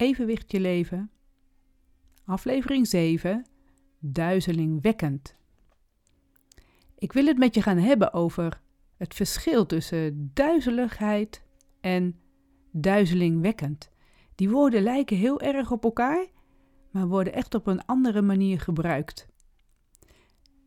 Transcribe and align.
Evenwichtje 0.00 0.60
leven. 0.60 1.10
Aflevering 2.24 2.86
7. 2.86 3.46
Duizelingwekkend. 3.98 5.36
Ik 6.98 7.12
wil 7.12 7.26
het 7.26 7.38
met 7.38 7.54
je 7.54 7.62
gaan 7.62 7.78
hebben 7.78 8.12
over 8.12 8.60
het 8.96 9.14
verschil 9.14 9.66
tussen 9.66 10.30
duizeligheid 10.34 11.42
en 11.80 12.16
duizelingwekkend. 12.70 13.90
Die 14.34 14.50
woorden 14.50 14.82
lijken 14.82 15.16
heel 15.16 15.40
erg 15.40 15.70
op 15.70 15.84
elkaar, 15.84 16.26
maar 16.90 17.08
worden 17.08 17.32
echt 17.32 17.54
op 17.54 17.66
een 17.66 17.84
andere 17.84 18.22
manier 18.22 18.60
gebruikt. 18.60 19.28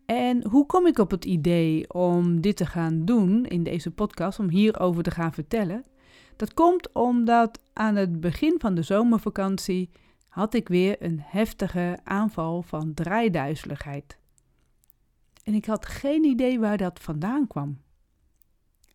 En 0.06 0.48
hoe 0.48 0.66
kom 0.66 0.88
ik 0.88 0.98
op 0.98 1.12
het 1.12 1.26
idee 1.26 1.94
om 1.94 2.42
dit 2.42 2.58
te 2.58 2.66
gaan 2.66 3.06
doen 3.06 3.46
in 3.46 3.64
deze 3.64 3.92
podcast, 3.92 4.40
om 4.40 4.50
hierover 4.50 5.04
te 5.04 5.12
gaan 5.12 5.34
vertellen? 5.34 5.84
Dat 6.36 6.54
komt 6.54 6.92
omdat 6.92 7.60
aan 7.74 7.96
het 7.96 8.20
begin 8.20 8.56
van 8.58 8.76
de 8.76 8.82
zomervakantie 8.82 9.90
had 10.28 10.54
ik 10.54 10.68
weer 10.68 10.96
een 11.00 11.20
heftige 11.24 12.00
aanval 12.04 12.62
van 12.62 12.94
draaiduizeligheid. 12.94 14.18
En 15.44 15.54
ik 15.54 15.66
had 15.66 15.86
geen 15.86 16.24
idee 16.24 16.60
waar 16.60 16.78
dat 16.78 17.00
vandaan 17.00 17.48
kwam. 17.48 17.82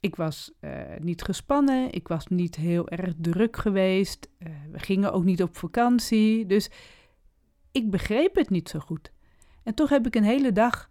Ik 0.01 0.17
was 0.17 0.53
uh, 0.61 0.81
niet 0.99 1.23
gespannen, 1.23 1.93
ik 1.93 2.09
was 2.09 2.27
niet 2.27 2.55
heel 2.55 2.89
erg 2.89 3.15
druk 3.17 3.57
geweest, 3.57 4.29
uh, 4.39 4.49
we 4.71 4.79
gingen 4.79 5.13
ook 5.13 5.25
niet 5.25 5.43
op 5.43 5.57
vakantie, 5.57 6.47
dus 6.47 6.71
ik 7.73 7.91
begreep 7.91 8.35
het 8.35 8.51
niet 8.51 8.69
zo 8.69 8.79
goed. 8.79 9.13
En 9.63 9.75
toch 9.75 9.89
heb 9.89 10.07
ik 10.07 10.15
een 10.15 10.25
hele 10.25 10.53
dag 10.53 10.91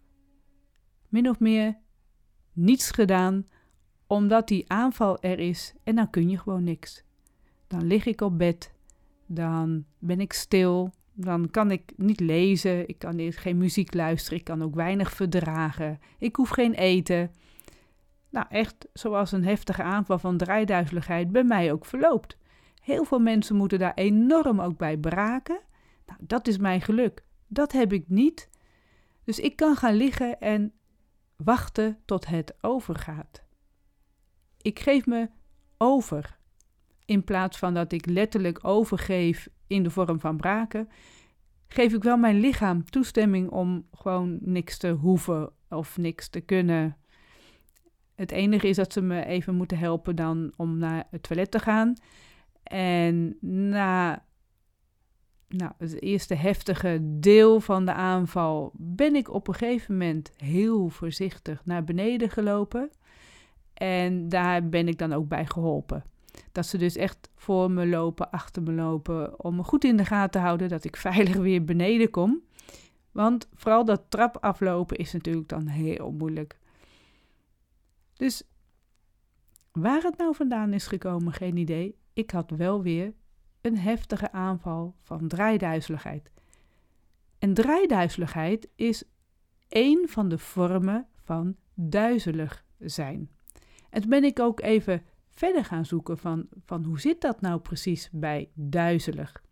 min 1.09 1.29
of 1.29 1.39
meer 1.39 1.77
niets 2.53 2.91
gedaan 2.91 3.47
omdat 4.07 4.47
die 4.47 4.69
aanval 4.71 5.21
er 5.21 5.39
is 5.39 5.73
en 5.83 5.95
dan 5.95 6.09
kun 6.09 6.29
je 6.29 6.37
gewoon 6.37 6.63
niks. 6.63 7.03
Dan 7.67 7.87
lig 7.87 8.05
ik 8.05 8.21
op 8.21 8.37
bed, 8.37 8.73
dan 9.25 9.85
ben 9.99 10.19
ik 10.19 10.33
stil, 10.33 10.91
dan 11.13 11.51
kan 11.51 11.71
ik 11.71 11.93
niet 11.95 12.19
lezen, 12.19 12.87
ik 12.87 12.99
kan 12.99 13.31
geen 13.31 13.57
muziek 13.57 13.93
luisteren, 13.93 14.39
ik 14.39 14.43
kan 14.43 14.63
ook 14.63 14.75
weinig 14.75 15.11
verdragen, 15.11 15.99
ik 16.17 16.35
hoef 16.35 16.49
geen 16.49 16.73
eten. 16.73 17.31
Nou, 18.29 18.45
echt 18.49 18.87
zoals 18.93 19.31
een 19.31 19.43
heftige 19.43 19.83
aanval 19.83 20.19
van 20.19 20.37
draaiduizeligheid 20.37 21.31
bij 21.31 21.43
mij 21.43 21.71
ook 21.71 21.85
verloopt. 21.85 22.37
Heel 22.81 23.03
veel 23.03 23.19
mensen 23.19 23.55
moeten 23.55 23.79
daar 23.79 23.93
enorm 23.93 24.61
ook 24.61 24.77
bij 24.77 24.97
braken. 24.97 25.59
Nou, 26.05 26.19
dat 26.23 26.47
is 26.47 26.57
mijn 26.57 26.81
geluk. 26.81 27.23
Dat 27.47 27.71
heb 27.71 27.93
ik 27.93 28.03
niet. 28.07 28.49
Dus 29.23 29.39
ik 29.39 29.55
kan 29.55 29.75
gaan 29.75 29.93
liggen 29.93 30.39
en 30.39 30.73
wachten 31.35 31.97
tot 32.05 32.27
het 32.27 32.53
overgaat. 32.61 33.43
Ik 34.67 34.79
geef 34.79 35.05
me 35.05 35.29
over. 35.77 36.37
In 37.05 37.23
plaats 37.23 37.57
van 37.57 37.73
dat 37.73 37.91
ik 37.91 38.05
letterlijk 38.05 38.65
overgeef 38.65 39.47
in 39.67 39.83
de 39.83 39.89
vorm 39.89 40.19
van 40.19 40.37
braken, 40.37 40.89
geef 41.67 41.93
ik 41.93 42.03
wel 42.03 42.17
mijn 42.17 42.39
lichaam 42.39 42.89
toestemming 42.89 43.49
om 43.49 43.87
gewoon 43.91 44.37
niks 44.41 44.77
te 44.77 44.89
hoeven 44.89 45.51
of 45.69 45.97
niks 45.97 46.29
te 46.29 46.39
kunnen. 46.39 46.97
Het 48.15 48.31
enige 48.31 48.67
is 48.67 48.75
dat 48.75 48.93
ze 48.93 49.01
me 49.01 49.25
even 49.25 49.55
moeten 49.55 49.77
helpen 49.77 50.15
dan 50.15 50.53
om 50.55 50.77
naar 50.77 51.07
het 51.11 51.23
toilet 51.23 51.51
te 51.51 51.59
gaan. 51.59 51.93
En 52.63 53.37
na 53.41 54.25
nou, 55.47 55.71
het 55.77 56.01
eerste 56.01 56.35
heftige 56.35 56.99
deel 57.01 57.59
van 57.59 57.85
de 57.85 57.93
aanval 57.93 58.71
ben 58.73 59.15
ik 59.15 59.33
op 59.33 59.47
een 59.47 59.53
gegeven 59.53 59.97
moment 59.97 60.31
heel 60.37 60.89
voorzichtig 60.89 61.65
naar 61.65 61.83
beneden 61.83 62.29
gelopen. 62.29 62.89
En 63.77 64.29
daar 64.29 64.69
ben 64.69 64.87
ik 64.87 64.97
dan 64.97 65.13
ook 65.13 65.27
bij 65.27 65.45
geholpen. 65.45 66.03
Dat 66.51 66.65
ze 66.65 66.77
dus 66.77 66.95
echt 66.95 67.29
voor 67.35 67.71
me 67.71 67.87
lopen, 67.87 68.31
achter 68.31 68.63
me 68.63 68.71
lopen, 68.71 69.43
om 69.43 69.55
me 69.55 69.63
goed 69.63 69.83
in 69.83 69.97
de 69.97 70.05
gaten 70.05 70.31
te 70.31 70.39
houden 70.39 70.69
dat 70.69 70.83
ik 70.83 70.95
veilig 71.07 71.35
weer 71.35 71.63
beneden 71.63 72.09
kom. 72.09 72.41
Want 73.11 73.49
vooral 73.53 73.85
dat 73.85 74.03
trap 74.09 74.37
aflopen 74.37 74.97
is 74.97 75.13
natuurlijk 75.13 75.47
dan 75.47 75.67
heel 75.67 76.11
moeilijk. 76.11 76.59
Dus 78.13 78.43
waar 79.71 80.01
het 80.01 80.17
nou 80.17 80.35
vandaan 80.35 80.73
is 80.73 80.87
gekomen, 80.87 81.33
geen 81.33 81.57
idee. 81.57 81.97
Ik 82.13 82.31
had 82.31 82.51
wel 82.51 82.81
weer 82.81 83.13
een 83.61 83.77
heftige 83.77 84.31
aanval 84.31 84.95
van 85.03 85.27
draaiduizeligheid. 85.27 86.31
En 87.39 87.53
draaiduizeligheid 87.53 88.69
is 88.75 89.03
één 89.67 90.09
van 90.09 90.29
de 90.29 90.37
vormen 90.37 91.07
van 91.23 91.55
duizelig 91.73 92.65
zijn. 92.79 93.29
En 93.97 94.03
toen 94.03 94.11
ben 94.11 94.23
ik 94.23 94.39
ook 94.39 94.61
even 94.61 95.03
verder 95.29 95.65
gaan 95.65 95.85
zoeken 95.85 96.17
van, 96.17 96.47
van 96.65 96.83
hoe 96.83 96.99
zit 96.99 97.21
dat 97.21 97.41
nou 97.41 97.59
precies 97.59 98.09
bij 98.11 98.49
duizelig. 98.53 99.43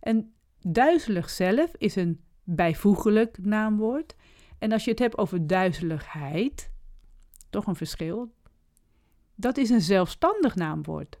En 0.00 0.32
duizelig 0.60 1.30
zelf 1.30 1.74
is 1.76 1.96
een 1.96 2.20
bijvoeglijk 2.44 3.38
naamwoord. 3.44 4.14
En 4.58 4.72
als 4.72 4.84
je 4.84 4.90
het 4.90 4.98
hebt 4.98 5.18
over 5.18 5.46
duizeligheid, 5.46 6.70
toch 7.50 7.66
een 7.66 7.76
verschil, 7.76 8.34
dat 9.34 9.56
is 9.56 9.70
een 9.70 9.80
zelfstandig 9.80 10.54
naamwoord. 10.54 11.18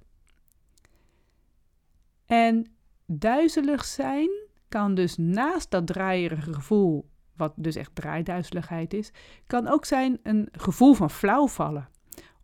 En 2.26 2.66
duizelig 3.06 3.84
zijn 3.84 4.30
kan 4.68 4.94
dus 4.94 5.16
naast 5.16 5.70
dat 5.70 5.86
draaierige 5.86 6.52
gevoel, 6.52 7.10
wat 7.36 7.52
dus 7.56 7.76
echt 7.76 7.94
draaiduizeligheid 7.94 8.94
is, 8.94 9.12
kan 9.46 9.68
ook 9.68 9.84
zijn 9.84 10.18
een 10.22 10.48
gevoel 10.52 10.94
van 10.94 11.10
flauwvallen. 11.10 11.88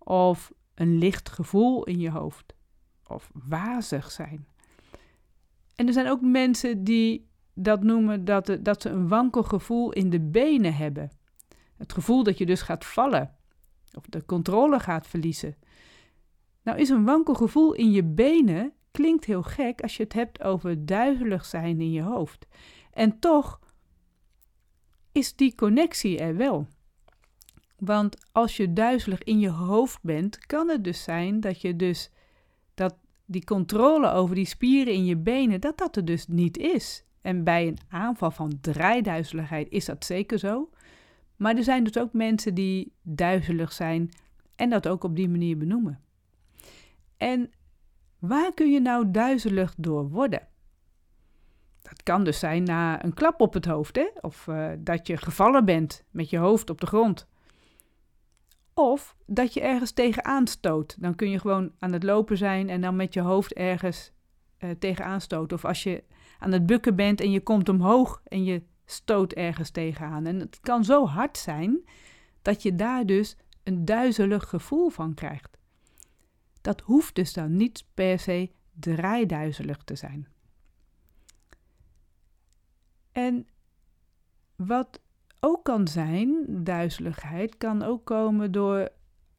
Of 0.09 0.53
een 0.75 0.99
licht 0.99 1.29
gevoel 1.29 1.85
in 1.85 2.01
je 2.01 2.11
hoofd. 2.11 2.55
Of 3.07 3.31
wazig 3.33 4.11
zijn. 4.11 4.47
En 5.75 5.87
er 5.87 5.93
zijn 5.93 6.09
ook 6.09 6.21
mensen 6.21 6.85
die 6.85 7.29
dat 7.55 7.83
noemen 7.83 8.25
dat, 8.25 8.59
dat 8.61 8.83
ze 8.83 8.89
een 8.89 9.09
wankel 9.09 9.43
gevoel 9.43 9.93
in 9.93 10.11
de 10.11 10.21
benen 10.21 10.75
hebben. 10.75 11.11
Het 11.77 11.93
gevoel 11.93 12.23
dat 12.23 12.39
je 12.39 12.47
dus 12.47 12.63
gaat 12.63 12.85
vallen. 12.85 13.37
Of 13.95 14.05
de 14.09 14.25
controle 14.25 14.81
gaat 14.81 15.07
verliezen. 15.07 15.57
Nou 16.63 16.79
is 16.79 16.89
een 16.89 17.05
wankel 17.05 17.35
gevoel 17.35 17.73
in 17.73 17.91
je 17.91 18.05
benen 18.05 18.73
klinkt 18.91 19.25
heel 19.25 19.43
gek 19.43 19.81
als 19.83 19.97
je 19.97 20.03
het 20.03 20.13
hebt 20.13 20.43
over 20.43 20.87
duizelig 20.87 21.45
zijn 21.45 21.81
in 21.81 21.93
je 21.93 22.03
hoofd. 22.03 22.47
En 22.93 23.19
toch 23.19 23.61
is 25.13 25.37
die 25.37 25.55
connectie 25.55 26.19
er 26.19 26.37
wel. 26.37 26.69
Want 27.79 28.17
als 28.33 28.57
je 28.57 28.73
duizelig 28.73 29.23
in 29.23 29.39
je 29.39 29.49
hoofd 29.49 29.99
bent, 30.03 30.47
kan 30.47 30.69
het 30.69 30.85
dus 30.85 31.03
zijn 31.03 31.41
dat 31.41 31.61
je 31.61 31.77
dus 31.77 32.11
dat 32.75 32.97
die 33.25 33.45
controle 33.45 34.11
over 34.11 34.35
die 34.35 34.47
spieren 34.47 34.93
in 34.93 35.05
je 35.05 35.17
benen, 35.17 35.61
dat 35.61 35.79
dat 35.79 35.97
er 35.97 36.05
dus 36.05 36.27
niet 36.27 36.59
is. 36.59 37.05
En 37.21 37.45
bij 37.45 37.67
een 37.67 37.79
aanval 37.89 38.31
van 38.31 38.59
draaiduizeligheid 38.61 39.71
is 39.71 39.85
dat 39.85 40.05
zeker 40.05 40.39
zo. 40.39 40.71
Maar 41.37 41.57
er 41.57 41.65
zijn 41.65 41.85
dus 41.85 41.99
ook 41.99 42.13
mensen 42.13 42.55
die 42.55 42.93
duizelig 43.03 43.73
zijn 43.73 44.11
en 44.57 44.71
dat 44.71 44.89
ook 44.89 45.05
op 45.05 45.17
die 45.17 45.29
manier 45.29 45.59
benoemen. 45.59 46.01
En 47.17 47.51
waar 48.19 48.55
kun 48.55 48.71
je 48.71 48.81
nou 48.81 49.11
duizelig 49.11 49.75
door 49.77 50.09
worden? 50.09 50.49
Dat 51.83 52.03
kan 52.03 52.25
dus 52.25 52.39
zijn 52.39 52.63
na 52.63 53.05
een 53.05 53.15
klap 53.15 53.41
op 53.41 53.53
het 53.55 53.65
hoofd, 53.65 53.97
hè? 53.97 54.09
of 54.21 54.47
uh, 54.47 54.71
dat 54.79 55.07
je 55.07 55.17
gevallen 55.17 55.65
bent 55.65 56.05
met 56.11 56.31
je 56.31 56.39
hoofd 56.39 56.71
op 56.71 56.81
de 56.81 56.87
grond. 56.87 57.27
Of 58.79 59.17
dat 59.27 59.55
je 59.55 59.61
ergens 59.61 59.91
tegenaan 59.91 60.47
stoot. 60.47 60.97
Dan 61.01 61.15
kun 61.15 61.31
je 61.31 61.39
gewoon 61.39 61.73
aan 61.79 61.93
het 61.93 62.03
lopen 62.03 62.37
zijn 62.37 62.69
en 62.69 62.81
dan 62.81 62.97
met 62.97 63.15
je 63.15 63.21
hoofd 63.21 63.53
ergens 63.53 64.13
uh, 64.59 64.71
tegenaan. 64.71 65.21
Of 65.53 65.65
als 65.65 65.83
je 65.83 66.05
aan 66.39 66.53
het 66.53 66.67
bukken 66.67 66.97
bent 66.97 67.21
en 67.21 67.31
je 67.31 67.41
komt 67.41 67.69
omhoog 67.69 68.21
en 68.25 68.45
je 68.45 68.63
stoot 68.85 69.33
ergens 69.33 69.71
tegenaan. 69.71 70.27
En 70.27 70.41
het 70.41 70.61
kan 70.61 70.85
zo 70.85 71.07
hard 71.07 71.39
zijn 71.39 71.85
dat 72.43 72.63
je 72.63 72.75
daar 72.75 73.07
dus 73.07 73.37
een 73.63 73.85
duizelig 73.85 74.49
gevoel 74.49 74.89
van 74.89 75.15
krijgt. 75.15 75.59
Dat 76.61 76.81
hoeft 76.81 77.15
dus 77.15 77.33
dan 77.33 77.57
niet 77.57 77.85
per 77.95 78.19
se 78.19 78.51
draaiduizelig 78.73 79.83
te 79.85 79.97
zijn. 79.97 80.29
En 83.13 83.47
wat 84.57 85.01
ook 85.41 85.65
kan 85.65 85.89
zijn, 85.89 86.45
duizeligheid, 86.49 87.57
kan 87.57 87.83
ook 87.83 88.05
komen 88.05 88.53
door 88.53 88.89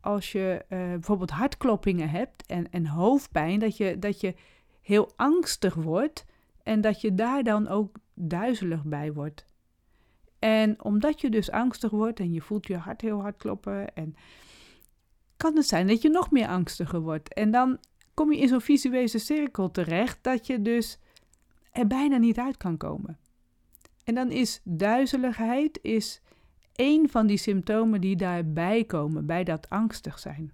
als 0.02 0.32
je 0.32 0.66
uh, 0.70 0.80
bijvoorbeeld 0.80 1.30
hartkloppingen 1.30 2.10
hebt 2.10 2.46
en, 2.46 2.72
en 2.72 2.88
hoofdpijn, 2.88 3.60
dat 3.60 3.78
je, 3.78 4.00
dat 4.00 4.20
je 4.22 4.36
heel 4.82 5.12
angstig 5.16 5.74
wordt 5.74 6.26
en 6.64 6.82
dat 6.82 7.02
je 7.02 7.16
daar 7.16 7.44
dan 7.44 7.68
ook 7.68 7.96
duizelig 8.14 8.84
bij 8.84 9.14
wordt. 9.14 9.46
En 10.40 10.84
omdat 10.84 11.22
je 11.22 11.30
dus 11.30 11.52
angstig 11.52 11.92
wordt 11.92 12.20
en 12.20 12.34
je 12.34 12.42
voelt 12.42 12.68
je 12.68 12.78
hart 12.78 13.02
heel 13.02 13.22
hard 13.22 13.38
kloppen, 13.38 13.96
en 13.96 14.16
kan 15.38 15.56
het 15.56 15.68
zijn 15.68 15.88
dat 15.88 16.02
je 16.02 16.10
nog 16.10 16.32
meer 16.32 16.48
angstiger 16.48 17.00
wordt. 17.00 17.34
En 17.34 17.52
dan 17.52 17.80
kom 18.14 18.32
je 18.32 18.40
in 18.40 18.48
zo'n 18.48 18.62
visuele 18.62 19.08
cirkel 19.08 19.72
terecht 19.72 20.18
dat 20.22 20.48
je 20.48 20.62
dus 20.62 21.00
er 21.72 21.88
bijna 21.88 22.18
niet 22.18 22.38
uit 22.38 22.58
kan 22.58 22.78
komen. 22.78 23.18
En 24.08 24.16
dan 24.16 24.32
is 24.32 24.62
duizeligheid 24.64 25.80
is 25.82 26.22
één 26.76 27.10
van 27.10 27.28
die 27.28 27.38
symptomen 27.38 28.02
die 28.02 28.16
daarbij 28.16 28.84
komen, 28.84 29.26
bij 29.26 29.44
dat 29.44 29.70
angstig 29.70 30.20
zijn. 30.20 30.52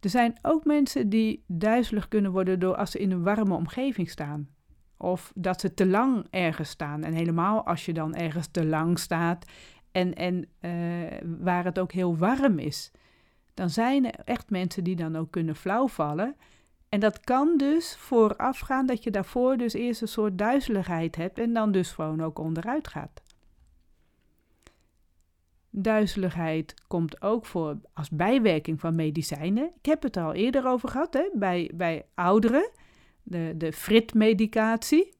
Er 0.00 0.10
zijn 0.10 0.38
ook 0.42 0.64
mensen 0.64 1.08
die 1.08 1.44
duizelig 1.46 2.08
kunnen 2.08 2.32
worden 2.32 2.60
door 2.60 2.76
als 2.76 2.90
ze 2.90 2.98
in 2.98 3.10
een 3.10 3.22
warme 3.22 3.54
omgeving 3.54 4.10
staan. 4.10 4.48
Of 4.96 5.32
dat 5.34 5.60
ze 5.60 5.74
te 5.74 5.86
lang 5.86 6.26
ergens 6.30 6.70
staan. 6.70 7.02
En 7.02 7.12
helemaal 7.12 7.66
als 7.66 7.84
je 7.84 7.92
dan 7.92 8.14
ergens 8.14 8.46
te 8.46 8.66
lang 8.66 8.98
staat 8.98 9.44
en, 9.92 10.14
en 10.14 10.48
uh, 10.60 10.70
waar 11.40 11.64
het 11.64 11.78
ook 11.78 11.92
heel 11.92 12.16
warm 12.16 12.58
is. 12.58 12.90
Dan 13.54 13.70
zijn 13.70 14.12
er 14.12 14.20
echt 14.24 14.50
mensen 14.50 14.84
die 14.84 14.96
dan 14.96 15.16
ook 15.16 15.30
kunnen 15.30 15.56
flauwvallen. 15.56 16.36
En 16.94 17.00
dat 17.00 17.20
kan 17.20 17.56
dus 17.56 17.96
voorafgaan 17.96 18.86
dat 18.86 19.02
je 19.02 19.10
daarvoor 19.10 19.56
dus 19.56 19.72
eerst 19.72 20.02
een 20.02 20.08
soort 20.08 20.38
duizeligheid 20.38 21.16
hebt 21.16 21.38
en 21.38 21.52
dan 21.52 21.72
dus 21.72 21.90
gewoon 21.90 22.22
ook 22.22 22.38
onderuit 22.38 22.88
gaat. 22.88 23.22
Duizeligheid 25.70 26.74
komt 26.86 27.22
ook 27.22 27.46
voor 27.46 27.78
als 27.92 28.10
bijwerking 28.10 28.80
van 28.80 28.94
medicijnen. 28.94 29.70
Ik 29.78 29.86
heb 29.86 30.02
het 30.02 30.16
al 30.16 30.32
eerder 30.32 30.66
over 30.66 30.88
gehad 30.88 31.14
hè, 31.14 31.28
bij, 31.32 31.70
bij 31.74 32.06
ouderen, 32.14 32.70
de, 33.22 33.54
de 33.56 33.72
FRIT-medicatie. 33.72 35.14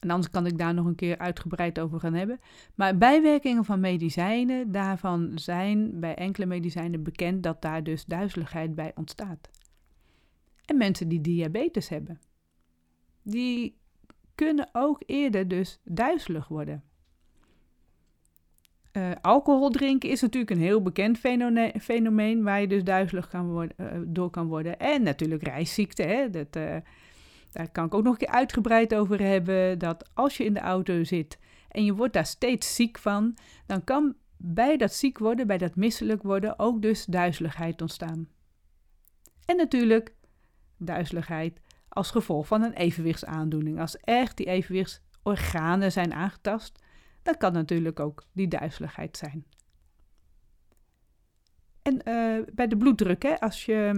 En 0.00 0.10
anders 0.10 0.30
kan 0.30 0.46
ik 0.46 0.58
daar 0.58 0.74
nog 0.74 0.86
een 0.86 0.94
keer 0.94 1.18
uitgebreid 1.18 1.78
over 1.78 2.00
gaan 2.00 2.14
hebben. 2.14 2.40
Maar 2.74 2.98
bijwerkingen 2.98 3.64
van 3.64 3.80
medicijnen, 3.80 4.72
daarvan 4.72 5.32
zijn 5.34 6.00
bij 6.00 6.14
enkele 6.14 6.46
medicijnen 6.46 7.02
bekend 7.02 7.42
dat 7.42 7.62
daar 7.62 7.82
dus 7.82 8.04
duizeligheid 8.04 8.74
bij 8.74 8.92
ontstaat. 8.94 9.48
En 10.64 10.76
mensen 10.76 11.08
die 11.08 11.20
diabetes 11.20 11.88
hebben, 11.88 12.20
die 13.22 13.78
kunnen 14.34 14.68
ook 14.72 15.02
eerder 15.06 15.48
dus 15.48 15.80
duizelig 15.84 16.48
worden. 16.48 16.82
Uh, 18.92 19.10
alcohol 19.20 19.70
drinken 19.70 20.10
is 20.10 20.20
natuurlijk 20.20 20.50
een 20.50 20.62
heel 20.62 20.82
bekend 20.82 21.18
fenomeen 21.80 22.42
waar 22.42 22.60
je 22.60 22.66
dus 22.66 22.84
duizelig 22.84 23.28
kan 23.28 23.50
worden, 23.50 23.76
uh, 23.80 23.86
door 24.06 24.30
kan 24.30 24.46
worden. 24.46 24.78
En 24.78 25.02
natuurlijk 25.02 25.42
reisziekte, 25.42 26.02
hè, 26.02 26.30
dat, 26.30 26.56
uh, 26.56 26.76
daar 27.50 27.70
kan 27.72 27.86
ik 27.86 27.94
ook 27.94 28.02
nog 28.02 28.12
een 28.12 28.18
keer 28.18 28.34
uitgebreid 28.34 28.94
over 28.94 29.20
hebben. 29.20 29.78
Dat 29.78 30.10
als 30.14 30.36
je 30.36 30.44
in 30.44 30.54
de 30.54 30.60
auto 30.60 31.04
zit 31.04 31.38
en 31.68 31.84
je 31.84 31.94
wordt 31.94 32.12
daar 32.12 32.26
steeds 32.26 32.74
ziek 32.74 32.98
van, 32.98 33.36
dan 33.66 33.84
kan 33.84 34.14
bij 34.36 34.76
dat 34.76 34.92
ziek 34.92 35.18
worden, 35.18 35.46
bij 35.46 35.58
dat 35.58 35.76
misselijk 35.76 36.22
worden, 36.22 36.58
ook 36.58 36.82
dus 36.82 37.04
duizeligheid 37.04 37.80
ontstaan. 37.80 38.28
En 39.46 39.56
natuurlijk 39.56 40.14
duizeligheid 40.84 41.60
als 41.88 42.10
gevolg 42.10 42.46
van 42.46 42.62
een 42.62 42.72
evenwichtsaandoening. 42.72 43.80
Als 43.80 43.96
echt 43.96 44.36
die 44.36 44.46
evenwichtsorganen 44.46 45.92
zijn 45.92 46.14
aangetast, 46.14 46.82
dan 47.22 47.36
kan 47.36 47.52
natuurlijk 47.52 48.00
ook 48.00 48.24
die 48.32 48.48
duizeligheid 48.48 49.16
zijn. 49.16 49.44
En 51.82 51.94
uh, 51.94 52.44
bij 52.54 52.66
de 52.66 52.76
bloeddruk, 52.76 53.22
hè, 53.22 53.40
als 53.40 53.64
je 53.64 53.92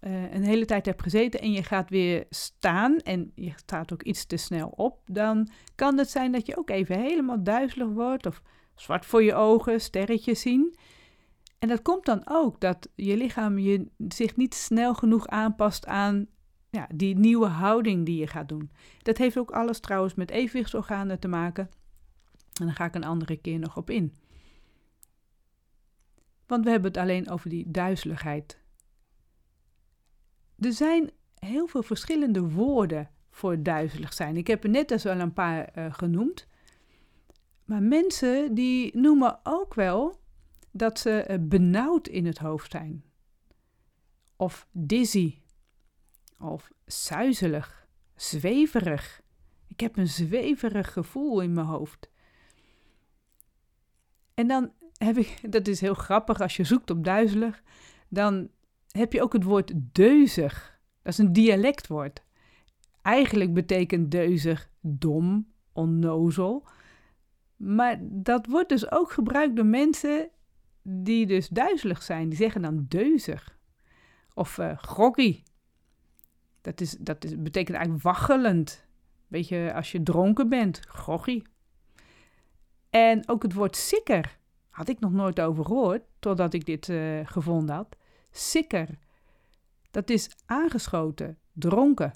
uh, 0.00 0.32
een 0.32 0.44
hele 0.44 0.64
tijd 0.64 0.86
hebt 0.86 1.02
gezeten 1.02 1.40
en 1.40 1.52
je 1.52 1.62
gaat 1.62 1.90
weer 1.90 2.26
staan 2.30 2.96
en 2.98 3.32
je 3.34 3.52
staat 3.56 3.92
ook 3.92 4.02
iets 4.02 4.26
te 4.26 4.36
snel 4.36 4.68
op, 4.68 5.00
dan 5.06 5.48
kan 5.74 5.98
het 5.98 6.10
zijn 6.10 6.32
dat 6.32 6.46
je 6.46 6.56
ook 6.56 6.70
even 6.70 7.00
helemaal 7.00 7.42
duizelig 7.42 7.88
wordt 7.88 8.26
of 8.26 8.42
zwart 8.74 9.06
voor 9.06 9.22
je 9.22 9.34
ogen, 9.34 9.80
sterretjes 9.80 10.40
zien. 10.40 10.76
En 11.62 11.68
dat 11.68 11.82
komt 11.82 12.04
dan 12.04 12.22
ook 12.24 12.60
dat 12.60 12.88
je 12.94 13.16
lichaam 13.16 13.58
je 13.58 13.86
zich 14.08 14.36
niet 14.36 14.54
snel 14.54 14.94
genoeg 14.94 15.26
aanpast 15.26 15.86
aan 15.86 16.26
ja, 16.70 16.88
die 16.94 17.16
nieuwe 17.16 17.46
houding 17.46 18.06
die 18.06 18.16
je 18.18 18.26
gaat 18.26 18.48
doen. 18.48 18.70
Dat 19.02 19.18
heeft 19.18 19.38
ook 19.38 19.50
alles 19.50 19.80
trouwens 19.80 20.14
met 20.14 20.30
evenwichtsorganen 20.30 21.18
te 21.18 21.28
maken. 21.28 21.70
En 22.60 22.66
daar 22.66 22.74
ga 22.74 22.84
ik 22.84 22.94
een 22.94 23.04
andere 23.04 23.36
keer 23.36 23.58
nog 23.58 23.76
op 23.76 23.90
in. 23.90 24.18
Want 26.46 26.64
we 26.64 26.70
hebben 26.70 26.90
het 26.90 27.00
alleen 27.00 27.30
over 27.30 27.50
die 27.50 27.70
duizeligheid. 27.70 28.58
Er 30.58 30.72
zijn 30.72 31.10
heel 31.34 31.66
veel 31.66 31.82
verschillende 31.82 32.48
woorden 32.48 33.10
voor 33.30 33.62
duizelig 33.62 34.12
zijn. 34.12 34.36
Ik 34.36 34.46
heb 34.46 34.64
er 34.64 34.70
net 34.70 34.90
als 34.90 35.02
wel 35.02 35.20
een 35.20 35.32
paar 35.32 35.78
uh, 35.78 35.92
genoemd. 35.94 36.46
Maar 37.64 37.82
mensen 37.82 38.54
die 38.54 38.96
noemen 38.96 39.40
ook 39.42 39.74
wel 39.74 40.20
dat 40.72 40.98
ze 40.98 41.26
uh, 41.30 41.36
benauwd 41.40 42.08
in 42.08 42.26
het 42.26 42.38
hoofd 42.38 42.70
zijn. 42.70 43.04
Of 44.36 44.66
dizzy. 44.72 45.38
Of 46.38 46.70
zuizelig. 46.86 47.86
Zweverig. 48.14 49.20
Ik 49.66 49.80
heb 49.80 49.96
een 49.96 50.08
zweverig 50.08 50.92
gevoel 50.92 51.40
in 51.40 51.52
mijn 51.52 51.66
hoofd. 51.66 52.10
En 54.34 54.46
dan 54.46 54.72
heb 54.96 55.16
ik, 55.16 55.38
dat 55.52 55.68
is 55.68 55.80
heel 55.80 55.94
grappig 55.94 56.40
als 56.40 56.56
je 56.56 56.64
zoekt 56.64 56.90
op 56.90 57.04
duizelig, 57.04 57.62
dan 58.08 58.48
heb 58.88 59.12
je 59.12 59.22
ook 59.22 59.32
het 59.32 59.44
woord 59.44 59.72
deuzig. 59.76 60.80
Dat 61.02 61.12
is 61.12 61.18
een 61.18 61.32
dialectwoord. 61.32 62.22
Eigenlijk 63.02 63.54
betekent 63.54 64.10
deuzig 64.10 64.70
dom, 64.80 65.52
onnozel. 65.72 66.66
Maar 67.56 67.98
dat 68.00 68.46
wordt 68.46 68.68
dus 68.68 68.90
ook 68.90 69.12
gebruikt 69.12 69.56
door 69.56 69.66
mensen 69.66 70.30
die 70.82 71.26
dus 71.26 71.48
duizelig 71.48 72.02
zijn. 72.02 72.28
Die 72.28 72.38
zeggen 72.38 72.62
dan 72.62 72.86
deuzig. 72.88 73.58
Of 74.34 74.58
uh, 74.58 74.78
groggy. 74.78 75.42
Dat, 76.60 76.80
is, 76.80 76.96
dat 76.98 77.24
is, 77.24 77.42
betekent 77.42 77.76
eigenlijk 77.76 78.04
waggelend. 78.04 78.86
Beetje 79.28 79.72
als 79.74 79.92
je 79.92 80.02
dronken 80.02 80.48
bent, 80.48 80.80
groggy. 80.80 81.42
En 82.90 83.28
ook 83.28 83.42
het 83.42 83.52
woord 83.52 83.76
sikker 83.76 84.38
had 84.70 84.88
ik 84.88 85.00
nog 85.00 85.12
nooit 85.12 85.40
over 85.40 85.64
gehoord, 85.64 86.02
totdat 86.18 86.54
ik 86.54 86.66
dit 86.66 86.88
uh, 86.88 87.26
gevonden 87.26 87.74
had. 87.74 87.96
Sikker, 88.30 88.98
dat 89.90 90.10
is 90.10 90.30
aangeschoten, 90.46 91.38
dronken. 91.52 92.12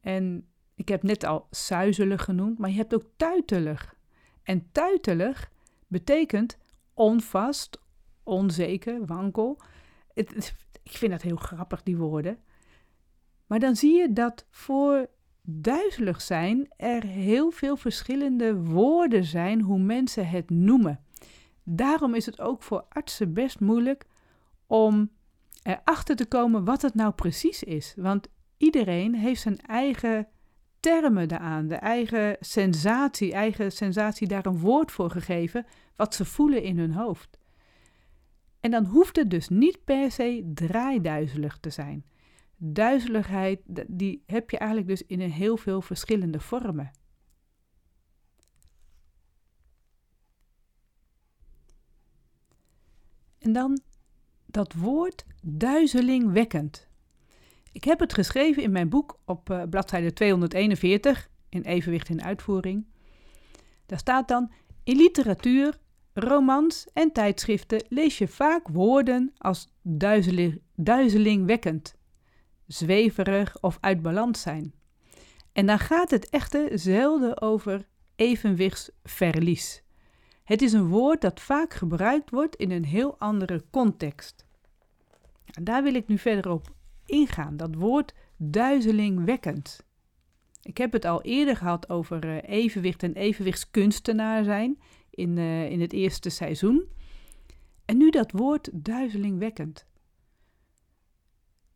En 0.00 0.48
ik 0.74 0.88
heb 0.88 1.02
net 1.02 1.24
al 1.24 1.46
suizelig 1.50 2.24
genoemd, 2.24 2.58
maar 2.58 2.70
je 2.70 2.76
hebt 2.76 2.94
ook 2.94 3.04
tuitelig. 3.16 3.94
En 4.42 4.68
tuitelig 4.72 5.50
betekent 5.86 6.58
onvast, 7.00 7.80
onzeker, 8.22 9.06
wankel. 9.06 9.60
Het, 10.14 10.54
ik 10.82 10.96
vind 10.96 11.12
dat 11.12 11.22
heel 11.22 11.36
grappig, 11.36 11.82
die 11.82 11.96
woorden. 11.96 12.38
Maar 13.46 13.58
dan 13.58 13.76
zie 13.76 13.96
je 13.96 14.12
dat 14.12 14.46
voor 14.50 15.06
duizelig 15.42 16.20
zijn 16.20 16.68
er 16.76 17.04
heel 17.04 17.50
veel 17.50 17.76
verschillende 17.76 18.56
woorden 18.56 19.24
zijn 19.24 19.60
hoe 19.60 19.78
mensen 19.78 20.28
het 20.28 20.50
noemen. 20.50 21.04
Daarom 21.64 22.14
is 22.14 22.26
het 22.26 22.40
ook 22.40 22.62
voor 22.62 22.84
artsen 22.88 23.32
best 23.32 23.60
moeilijk 23.60 24.06
om 24.66 25.10
erachter 25.62 26.16
te 26.16 26.26
komen 26.26 26.64
wat 26.64 26.82
het 26.82 26.94
nou 26.94 27.12
precies 27.12 27.62
is. 27.62 27.94
Want 27.96 28.28
iedereen 28.56 29.14
heeft 29.14 29.40
zijn 29.40 29.60
eigen 29.60 30.28
termen 30.80 31.28
daaraan, 31.28 31.68
de 31.68 31.74
eigen 31.74 32.36
sensatie, 32.40 33.32
eigen 33.32 33.72
sensatie 33.72 34.28
daar 34.28 34.46
een 34.46 34.58
woord 34.58 34.92
voor 34.92 35.10
gegeven, 35.10 35.66
wat 36.00 36.14
ze 36.14 36.24
voelen 36.24 36.62
in 36.62 36.78
hun 36.78 36.92
hoofd. 36.92 37.38
En 38.60 38.70
dan 38.70 38.84
hoeft 38.84 39.16
het 39.16 39.30
dus 39.30 39.48
niet 39.48 39.84
per 39.84 40.10
se 40.10 40.50
draaiduizelig 40.54 41.58
te 41.58 41.70
zijn 41.70 42.04
duizeligheid, 42.62 43.60
die 43.86 44.22
heb 44.26 44.50
je 44.50 44.58
eigenlijk 44.58 44.88
dus 44.88 45.06
in 45.06 45.20
een 45.20 45.30
heel 45.32 45.56
veel 45.56 45.82
verschillende 45.82 46.40
vormen. 46.40 46.90
En 53.38 53.52
dan 53.52 53.80
dat 54.46 54.72
woord 54.72 55.24
duizelingwekkend. 55.42 56.88
Ik 57.72 57.84
heb 57.84 58.00
het 58.00 58.14
geschreven 58.14 58.62
in 58.62 58.72
mijn 58.72 58.88
boek 58.88 59.20
op 59.24 59.50
uh, 59.50 59.62
bladzijde 59.70 60.12
241 60.12 61.30
in 61.48 61.62
Evenwicht 61.62 62.08
in 62.08 62.22
Uitvoering. 62.22 62.86
Daar 63.86 63.98
staat 63.98 64.28
dan: 64.28 64.52
In 64.84 64.96
literatuur, 64.96 65.78
romans 66.12 66.86
en 66.92 67.12
tijdschriften 67.12 67.84
lees 67.88 68.18
je 68.18 68.28
vaak 68.28 68.68
woorden 68.68 69.32
als 69.38 69.68
duizeling, 69.82 70.62
duizelingwekkend 70.74 71.98
zweverig 72.66 73.60
of 73.60 73.78
uit 73.80 74.02
balans 74.02 74.40
zijn. 74.40 74.74
En 75.52 75.66
dan 75.66 75.78
gaat 75.78 76.10
het 76.10 76.28
echter 76.28 76.78
zelden 76.78 77.40
over 77.40 77.88
evenwichtsverlies. 78.16 79.82
Het 80.44 80.62
is 80.62 80.72
een 80.72 80.88
woord 80.88 81.20
dat 81.20 81.40
vaak 81.40 81.74
gebruikt 81.74 82.30
wordt 82.30 82.56
in 82.56 82.70
een 82.70 82.84
heel 82.84 83.18
andere 83.18 83.64
context. 83.70 84.46
En 85.44 85.64
daar 85.64 85.82
wil 85.82 85.94
ik 85.94 86.06
nu 86.06 86.18
verder 86.18 86.50
op 86.50 86.74
ingaan, 87.06 87.56
dat 87.56 87.74
woord 87.74 88.14
duizelingwekkend. 88.36 89.84
Ik 90.62 90.78
heb 90.78 90.92
het 90.92 91.04
al 91.04 91.22
eerder 91.22 91.56
gehad 91.56 91.88
over 91.88 92.24
uh, 92.24 92.36
evenwicht 92.42 93.02
en 93.02 93.14
evenwichtskunstenaar 93.14 94.44
zijn 94.44 94.78
in, 95.20 95.36
uh, 95.36 95.70
in 95.70 95.80
het 95.80 95.92
eerste 95.92 96.28
seizoen. 96.30 96.88
En 97.84 97.96
nu 97.96 98.10
dat 98.10 98.32
woord 98.32 98.68
duizelingwekkend. 98.72 99.86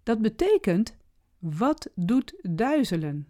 Dat 0.03 0.23
betekent, 0.23 0.97
wat 1.39 1.91
doet 1.95 2.35
duizelen? 2.43 3.29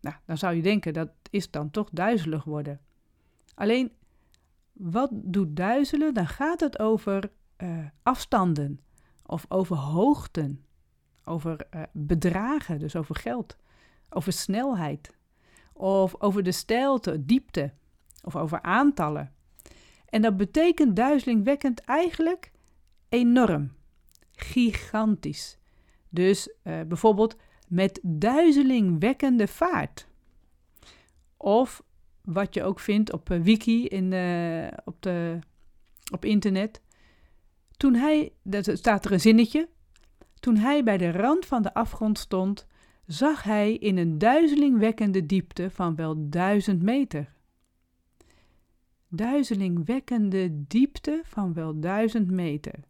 Nou, 0.00 0.16
dan 0.24 0.38
zou 0.38 0.54
je 0.54 0.62
denken, 0.62 0.92
dat 0.92 1.10
is 1.30 1.50
dan 1.50 1.70
toch 1.70 1.88
duizelig 1.92 2.44
worden. 2.44 2.80
Alleen, 3.54 3.92
wat 4.72 5.10
doet 5.12 5.56
duizelen? 5.56 6.14
Dan 6.14 6.26
gaat 6.26 6.60
het 6.60 6.78
over 6.78 7.30
uh, 7.58 7.86
afstanden 8.02 8.80
of 9.26 9.44
over 9.48 9.76
hoogten, 9.76 10.64
over 11.24 11.66
uh, 11.74 11.82
bedragen, 11.92 12.78
dus 12.78 12.96
over 12.96 13.16
geld, 13.16 13.56
over 14.08 14.32
snelheid 14.32 15.16
of 15.72 16.20
over 16.20 16.42
de 16.42 16.52
stijlte, 16.52 17.24
diepte 17.24 17.72
of 18.28 18.36
over 18.36 18.62
aantallen. 18.62 19.32
En 20.08 20.22
dat 20.22 20.36
betekent 20.36 20.96
duizelingwekkend 20.96 21.80
eigenlijk 21.80 22.50
enorm, 23.08 23.72
gigantisch. 24.32 25.58
Dus 26.08 26.48
uh, 26.48 26.80
bijvoorbeeld 26.88 27.36
met 27.68 28.00
duizelingwekkende 28.02 29.46
vaart. 29.46 30.06
Of 31.36 31.82
wat 32.22 32.54
je 32.54 32.62
ook 32.62 32.80
vindt 32.80 33.12
op 33.12 33.30
uh, 33.30 33.40
wiki 33.40 33.86
in, 33.86 34.12
uh, 34.12 34.66
op, 34.84 35.02
de, 35.02 35.38
op 36.12 36.24
internet. 36.24 36.80
Toen 37.76 37.94
hij, 37.94 38.32
er 38.50 38.76
staat 38.76 39.04
er 39.04 39.12
een 39.12 39.20
zinnetje. 39.20 39.68
Toen 40.40 40.56
hij 40.56 40.84
bij 40.84 40.98
de 40.98 41.10
rand 41.10 41.46
van 41.46 41.62
de 41.62 41.74
afgrond 41.74 42.18
stond, 42.18 42.66
zag 43.06 43.42
hij 43.42 43.74
in 43.74 43.96
een 43.96 44.18
duizelingwekkende 44.18 45.26
diepte 45.26 45.70
van 45.70 45.94
wel 45.94 46.28
duizend 46.28 46.82
meter. 46.82 47.36
Duizelingwekkende 49.08 50.64
diepte 50.66 51.20
van 51.24 51.54
wel 51.54 51.80
duizend 51.80 52.30
meter. 52.30 52.84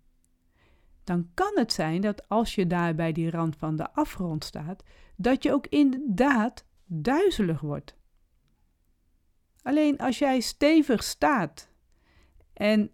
Dan 1.04 1.30
kan 1.34 1.52
het 1.54 1.72
zijn 1.72 2.00
dat 2.00 2.28
als 2.28 2.54
je 2.54 2.66
daar 2.66 2.94
bij 2.94 3.12
die 3.12 3.30
rand 3.30 3.56
van 3.56 3.76
de 3.76 3.92
afgrond 3.92 4.44
staat, 4.44 4.82
dat 5.16 5.42
je 5.42 5.52
ook 5.52 5.66
inderdaad 5.66 6.66
duizelig 6.86 7.60
wordt. 7.60 7.96
Alleen 9.62 9.98
als 9.98 10.18
jij 10.18 10.40
stevig 10.40 11.02
staat 11.02 11.70
en 12.52 12.90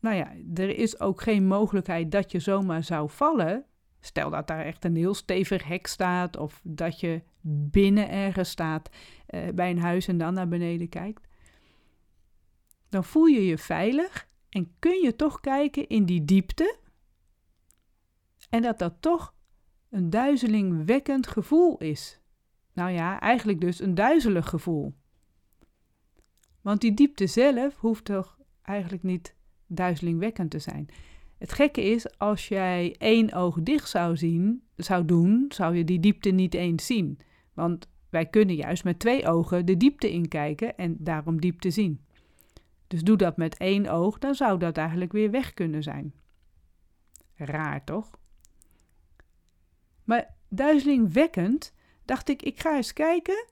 nou 0.00 0.16
ja, 0.16 0.32
er 0.54 0.78
is 0.78 1.00
ook 1.00 1.20
geen 1.20 1.46
mogelijkheid 1.46 2.10
dat 2.10 2.32
je 2.32 2.38
zomaar 2.38 2.84
zou 2.84 3.10
vallen, 3.10 3.66
Stel 4.06 4.30
dat 4.30 4.46
daar 4.46 4.64
echt 4.64 4.84
een 4.84 4.96
heel 4.96 5.14
stevig 5.14 5.64
hek 5.64 5.86
staat 5.86 6.36
of 6.36 6.60
dat 6.64 7.00
je 7.00 7.22
binnen 7.70 8.10
ergens 8.10 8.50
staat 8.50 8.88
uh, 9.30 9.48
bij 9.54 9.70
een 9.70 9.78
huis 9.78 10.08
en 10.08 10.18
dan 10.18 10.34
naar 10.34 10.48
beneden 10.48 10.88
kijkt. 10.88 11.25
Dan 12.88 13.04
voel 13.04 13.26
je 13.26 13.46
je 13.46 13.58
veilig 13.58 14.28
en 14.48 14.74
kun 14.78 15.02
je 15.02 15.16
toch 15.16 15.40
kijken 15.40 15.88
in 15.88 16.04
die 16.04 16.24
diepte. 16.24 16.78
En 18.50 18.62
dat 18.62 18.78
dat 18.78 18.94
toch 19.00 19.34
een 19.90 20.10
duizelingwekkend 20.10 21.26
gevoel 21.26 21.78
is. 21.78 22.20
Nou 22.72 22.90
ja, 22.90 23.20
eigenlijk 23.20 23.60
dus 23.60 23.80
een 23.80 23.94
duizelig 23.94 24.48
gevoel. 24.48 24.94
Want 26.60 26.80
die 26.80 26.94
diepte 26.94 27.26
zelf 27.26 27.76
hoeft 27.76 28.04
toch 28.04 28.38
eigenlijk 28.62 29.02
niet 29.02 29.34
duizelingwekkend 29.66 30.50
te 30.50 30.58
zijn. 30.58 30.88
Het 31.38 31.52
gekke 31.52 31.82
is, 31.82 32.18
als 32.18 32.48
jij 32.48 32.94
één 32.98 33.32
oog 33.32 33.62
dicht 33.62 33.88
zou, 33.88 34.16
zien, 34.16 34.62
zou 34.76 35.04
doen, 35.04 35.44
zou 35.48 35.76
je 35.76 35.84
die 35.84 36.00
diepte 36.00 36.30
niet 36.30 36.54
eens 36.54 36.86
zien. 36.86 37.18
Want 37.54 37.88
wij 38.10 38.26
kunnen 38.26 38.54
juist 38.54 38.84
met 38.84 38.98
twee 38.98 39.26
ogen 39.26 39.66
de 39.66 39.76
diepte 39.76 40.10
inkijken 40.10 40.76
en 40.76 40.96
daarom 40.98 41.40
diepte 41.40 41.70
zien. 41.70 42.04
Dus 42.86 43.02
doe 43.02 43.16
dat 43.16 43.36
met 43.36 43.56
één 43.56 43.86
oog, 43.88 44.18
dan 44.18 44.34
zou 44.34 44.58
dat 44.58 44.76
eigenlijk 44.76 45.12
weer 45.12 45.30
weg 45.30 45.54
kunnen 45.54 45.82
zijn. 45.82 46.14
Raar 47.34 47.84
toch? 47.84 48.10
Maar 50.04 50.34
duizelingwekkend 50.48 51.72
dacht 52.04 52.28
ik, 52.28 52.42
ik 52.42 52.60
ga 52.60 52.76
eens 52.76 52.92
kijken 52.92 53.46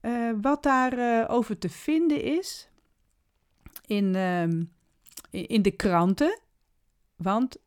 uh, 0.00 0.32
wat 0.40 0.62
daarover 0.62 1.28
uh, 1.28 1.34
over 1.34 1.58
te 1.58 1.68
vinden 1.68 2.22
is 2.22 2.68
in, 3.86 4.14
uh, 4.14 4.42
in 5.30 5.62
de 5.62 5.70
kranten. 5.76 6.40
Want 7.16 7.58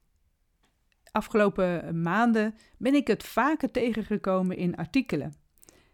afgelopen 1.12 2.01
maanden 2.01 2.56
ben 2.77 2.94
ik 2.94 3.08
het 3.08 3.24
vaker 3.24 3.72
tegengekomen 3.72 4.58
in 4.58 4.75
artikelen. 4.75 5.34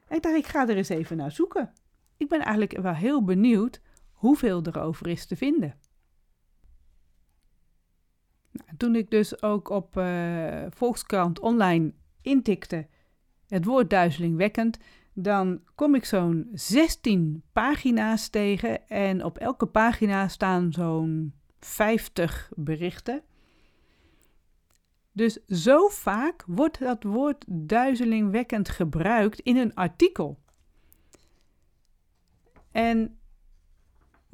En 0.07 0.15
ik 0.15 0.23
dacht, 0.23 0.35
ik 0.35 0.47
ga 0.47 0.67
er 0.67 0.77
eens 0.77 0.89
even 0.89 1.17
naar 1.17 1.31
zoeken. 1.31 1.73
Ik 2.17 2.27
ben 2.27 2.39
eigenlijk 2.39 2.77
wel 2.81 2.93
heel 2.93 3.23
benieuwd 3.23 3.81
hoeveel 4.23 4.61
erover 4.65 5.07
is 5.07 5.25
te 5.25 5.35
vinden. 5.35 5.75
Nou, 8.51 8.77
toen 8.77 8.95
ik 8.95 9.09
dus 9.09 9.41
ook 9.41 9.69
op 9.69 9.97
uh, 9.97 10.65
Volkskrant 10.69 11.39
online 11.39 11.93
intikte 12.21 12.87
het 13.47 13.65
woord 13.65 13.89
duizelingwekkend, 13.89 14.77
dan 15.13 15.61
kom 15.75 15.95
ik 15.95 16.05
zo'n 16.05 16.49
16 16.53 17.43
pagina's 17.51 18.29
tegen 18.29 18.87
en 18.87 19.23
op 19.23 19.37
elke 19.37 19.65
pagina 19.65 20.27
staan 20.27 20.71
zo'n 20.71 21.33
50 21.59 22.51
berichten. 22.55 23.23
Dus 25.11 25.45
zo 25.45 25.87
vaak 25.87 26.43
wordt 26.47 26.79
dat 26.79 27.03
woord 27.03 27.45
duizelingwekkend 27.47 28.69
gebruikt 28.69 29.39
in 29.39 29.57
een 29.57 29.73
artikel. 29.73 30.39
En 32.71 33.17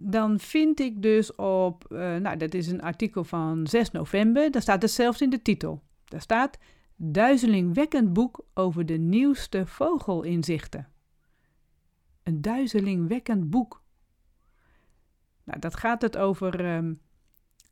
dan 0.02 0.40
vind 0.40 0.80
ik 0.80 1.02
dus 1.02 1.36
op, 1.36 1.86
uh, 1.90 2.16
nou 2.16 2.38
dat 2.38 2.54
is 2.54 2.68
een 2.68 2.82
artikel 2.82 3.24
van 3.24 3.68
6 3.68 3.92
november, 3.92 4.52
daar 4.52 4.62
staat 4.62 4.82
het 4.82 4.92
zelfs 4.92 5.22
in 5.22 5.30
de 5.30 5.42
titel. 5.42 5.84
Daar 6.06 6.22
staat 6.22 6.58
duizelingwekkend 6.96 8.14
boek 8.14 8.46
over 8.54 8.86
de 8.86 8.98
nieuwste 8.98 9.66
vogelinzichten. 9.66 10.88
Een 12.24 12.42
duizelingwekkend 12.42 13.50
boek. 13.50 13.84
Nou, 15.44 15.60
dat 15.60 15.76
gaat 15.76 16.02
het 16.02 16.18
over 16.18 16.76
um, 16.76 17.00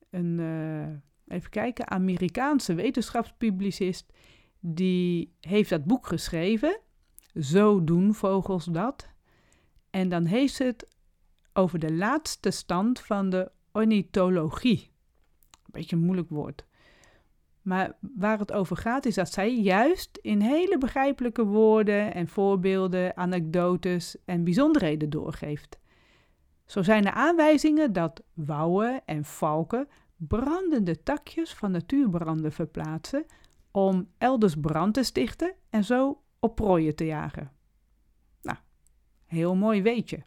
een, 0.10 0.39
uh, 0.39 1.36
even 1.38 1.50
kijken, 1.50 1.89
Amerikaanse 1.89 2.74
wetenschapspublicist, 2.74 4.13
die 4.60 5.34
heeft 5.39 5.69
dat 5.69 5.86
boek 5.86 6.07
geschreven. 6.07 6.79
Zo 7.39 7.84
doen 7.84 8.13
vogels 8.13 8.65
dat. 8.65 9.10
En 9.89 10.10
dan 10.10 10.25
heeft 10.25 10.53
ze 10.53 10.63
het 10.63 10.97
over 11.57 11.79
de 11.79 11.93
laatste 11.93 12.51
stand 12.51 12.99
van 12.99 13.29
de 13.29 13.51
ornithologie. 13.71 14.91
Een 15.51 15.71
beetje 15.71 15.95
een 15.95 16.03
moeilijk 16.03 16.29
woord. 16.29 16.65
Maar 17.61 17.97
waar 17.99 18.39
het 18.39 18.51
over 18.51 18.77
gaat 18.77 19.05
is 19.05 19.15
dat 19.15 19.31
zij 19.31 19.55
juist 19.55 20.19
in 20.21 20.41
hele 20.41 20.77
begrijpelijke 20.77 21.45
woorden 21.45 22.13
en 22.13 22.27
voorbeelden, 22.27 23.17
anekdotes 23.17 24.17
en 24.25 24.43
bijzonderheden 24.43 25.09
doorgeeft. 25.09 25.79
Zo 26.65 26.83
zijn 26.83 27.05
er 27.05 27.11
aanwijzingen 27.11 27.93
dat 27.93 28.23
wouwen 28.33 29.01
en 29.05 29.25
valken 29.25 29.87
brandende 30.15 31.03
takjes 31.03 31.53
van 31.53 31.71
natuurbranden 31.71 32.51
verplaatsen 32.51 33.25
om 33.71 34.09
elders 34.17 34.55
brand 34.55 34.93
te 34.93 35.03
stichten 35.03 35.55
en 35.69 35.83
zo 35.83 36.21
op 36.39 36.55
prooien 36.55 36.95
te 36.95 37.05
jagen. 37.05 37.51
Nou, 38.41 38.57
heel 39.25 39.55
mooi 39.55 39.81
weetje. 39.81 40.23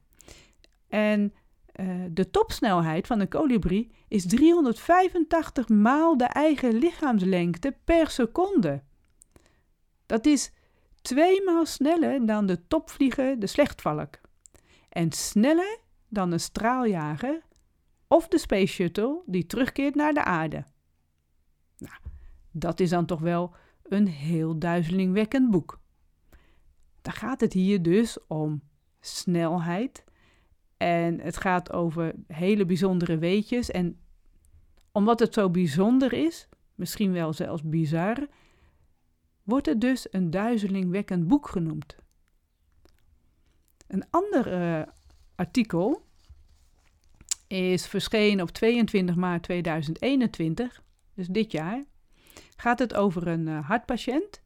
En 0.91 1.35
uh, 1.81 2.05
de 2.11 2.31
topsnelheid 2.31 3.07
van 3.07 3.21
een 3.21 3.29
kolibrie 3.29 3.91
is 4.09 4.27
385 4.27 5.69
maal 5.69 6.17
de 6.17 6.25
eigen 6.25 6.73
lichaamslengte 6.75 7.77
per 7.85 8.11
seconde. 8.11 8.83
Dat 10.07 10.27
is 10.27 10.53
tweemaal 11.03 11.67
sneller 11.67 12.27
dan 12.27 12.47
de 12.47 12.67
topvlieger, 12.67 13.39
de 13.39 13.47
slechtvalk. 13.47 14.21
En 14.89 15.13
sneller 15.13 15.79
dan 16.09 16.33
een 16.33 16.41
straaljager 16.41 17.43
of 18.07 18.29
de 18.29 18.39
Space 18.39 18.73
Shuttle 18.73 19.23
die 19.27 19.47
terugkeert 19.47 19.95
naar 19.95 20.13
de 20.13 20.25
aarde. 20.25 20.65
Nou, 21.79 21.97
dat 22.51 22.81
is 22.81 22.91
dan 22.91 23.07
toch 23.07 23.21
wel 23.21 23.55
een 23.83 24.07
heel 24.07 24.59
duizelingwekkend 24.59 25.51
boek. 25.51 25.81
Daar 27.03 27.15
gaat 27.15 27.41
het 27.41 27.53
hier 27.53 27.83
dus 27.83 28.27
om 28.27 28.63
snelheid 29.01 30.05
en 30.81 31.21
het 31.21 31.37
gaat 31.37 31.73
over 31.73 32.15
hele 32.27 32.65
bijzondere 32.65 33.19
weetjes. 33.19 33.71
En 33.71 33.99
omdat 34.93 35.21
het 35.21 35.35
zo 35.35 35.51
bijzonder 35.51 36.13
is, 36.13 36.49
misschien 36.75 37.13
wel 37.13 37.33
zelfs 37.33 37.63
bizar, 37.63 38.27
wordt 39.43 39.67
het 39.67 39.81
dus 39.81 40.07
een 40.11 40.31
duizelingwekkend 40.31 41.29
boek 41.29 41.49
genoemd. 41.49 41.97
Een 43.87 44.05
ander 44.11 44.53
uh, 44.53 44.83
artikel 45.35 46.07
is 47.47 47.87
verschenen 47.87 48.43
op 48.43 48.51
22 48.51 49.15
maart 49.15 49.43
2021, 49.43 50.83
dus 51.15 51.27
dit 51.27 51.53
jaar, 51.53 51.85
gaat 52.57 52.79
het 52.79 52.95
over 52.95 53.27
een 53.27 53.47
uh, 53.47 53.67
hartpatiënt. 53.69 54.43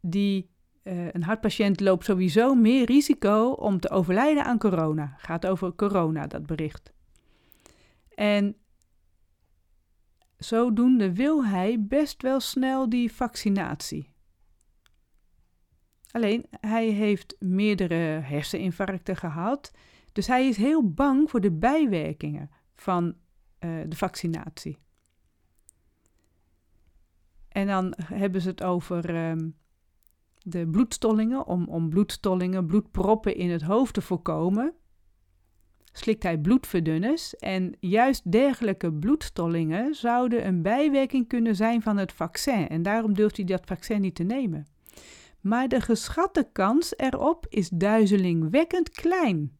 Die, 0.00 0.50
uh, 0.86 1.12
een 1.12 1.22
hartpatiënt 1.22 1.80
loopt 1.80 2.04
sowieso 2.04 2.54
meer 2.54 2.84
risico 2.84 3.50
om 3.50 3.80
te 3.80 3.90
overlijden 3.90 4.44
aan 4.44 4.58
corona. 4.58 5.14
Gaat 5.16 5.46
over 5.46 5.74
corona, 5.74 6.26
dat 6.26 6.46
bericht. 6.46 6.92
En 8.14 8.56
zodoende 10.36 11.12
wil 11.12 11.44
hij 11.44 11.76
best 11.80 12.22
wel 12.22 12.40
snel 12.40 12.88
die 12.88 13.12
vaccinatie. 13.12 14.14
Alleen 16.10 16.46
hij 16.50 16.86
heeft 16.86 17.36
meerdere 17.38 18.20
herseninfarcten 18.22 19.16
gehad 19.16 19.72
dus 20.16 20.26
hij 20.26 20.48
is 20.48 20.56
heel 20.56 20.90
bang 20.90 21.30
voor 21.30 21.40
de 21.40 21.52
bijwerkingen 21.52 22.50
van 22.74 23.04
uh, 23.04 23.80
de 23.88 23.96
vaccinatie. 23.96 24.78
En 27.48 27.66
dan 27.66 27.94
hebben 28.02 28.40
ze 28.40 28.48
het 28.48 28.62
over 28.62 29.14
ehm, 29.14 29.48
de 30.48 30.68
bloedstollingen, 30.68 31.46
om, 31.46 31.68
om 31.68 31.88
bloedstollingen, 31.88 32.66
bloedproppen 32.66 33.36
in 33.36 33.50
het 33.50 33.62
hoofd 33.62 33.94
te 33.94 34.00
voorkomen. 34.00 34.74
Slikt 35.92 36.22
hij 36.22 36.38
bloedverdunners 36.38 37.36
en 37.36 37.76
juist 37.80 38.32
dergelijke 38.32 38.92
bloedstollingen 38.92 39.94
zouden 39.94 40.46
een 40.46 40.62
bijwerking 40.62 41.28
kunnen 41.28 41.56
zijn 41.56 41.82
van 41.82 41.96
het 41.96 42.12
vaccin 42.12 42.68
en 42.68 42.82
daarom 42.82 43.14
durft 43.14 43.36
hij 43.36 43.46
dat 43.46 43.66
vaccin 43.66 44.00
niet 44.00 44.14
te 44.14 44.22
nemen. 44.22 44.66
Maar 45.40 45.68
de 45.68 45.80
geschatte 45.80 46.48
kans 46.52 46.96
erop 46.96 47.46
is 47.48 47.68
duizelingwekkend 47.68 48.90
klein. 48.90 49.56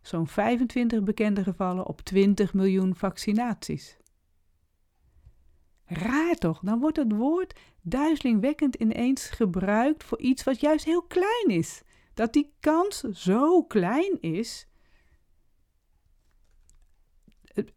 Zo'n 0.00 0.26
25 0.26 1.02
bekende 1.02 1.42
gevallen 1.42 1.86
op 1.86 2.00
20 2.00 2.54
miljoen 2.54 2.94
vaccinaties. 2.94 3.96
Raar 5.84 6.34
toch? 6.34 6.60
Dan 6.60 6.80
wordt 6.80 6.96
het 6.96 7.12
woord 7.12 7.58
duizelingwekkend 7.88 8.74
ineens 8.74 9.28
gebruikt 9.28 10.04
voor 10.04 10.18
iets 10.18 10.44
wat 10.44 10.60
juist 10.60 10.84
heel 10.84 11.02
klein 11.02 11.46
is. 11.46 11.82
Dat 12.14 12.32
die 12.32 12.52
kans 12.60 13.00
zo 13.00 13.62
klein 13.62 14.20
is. 14.20 14.66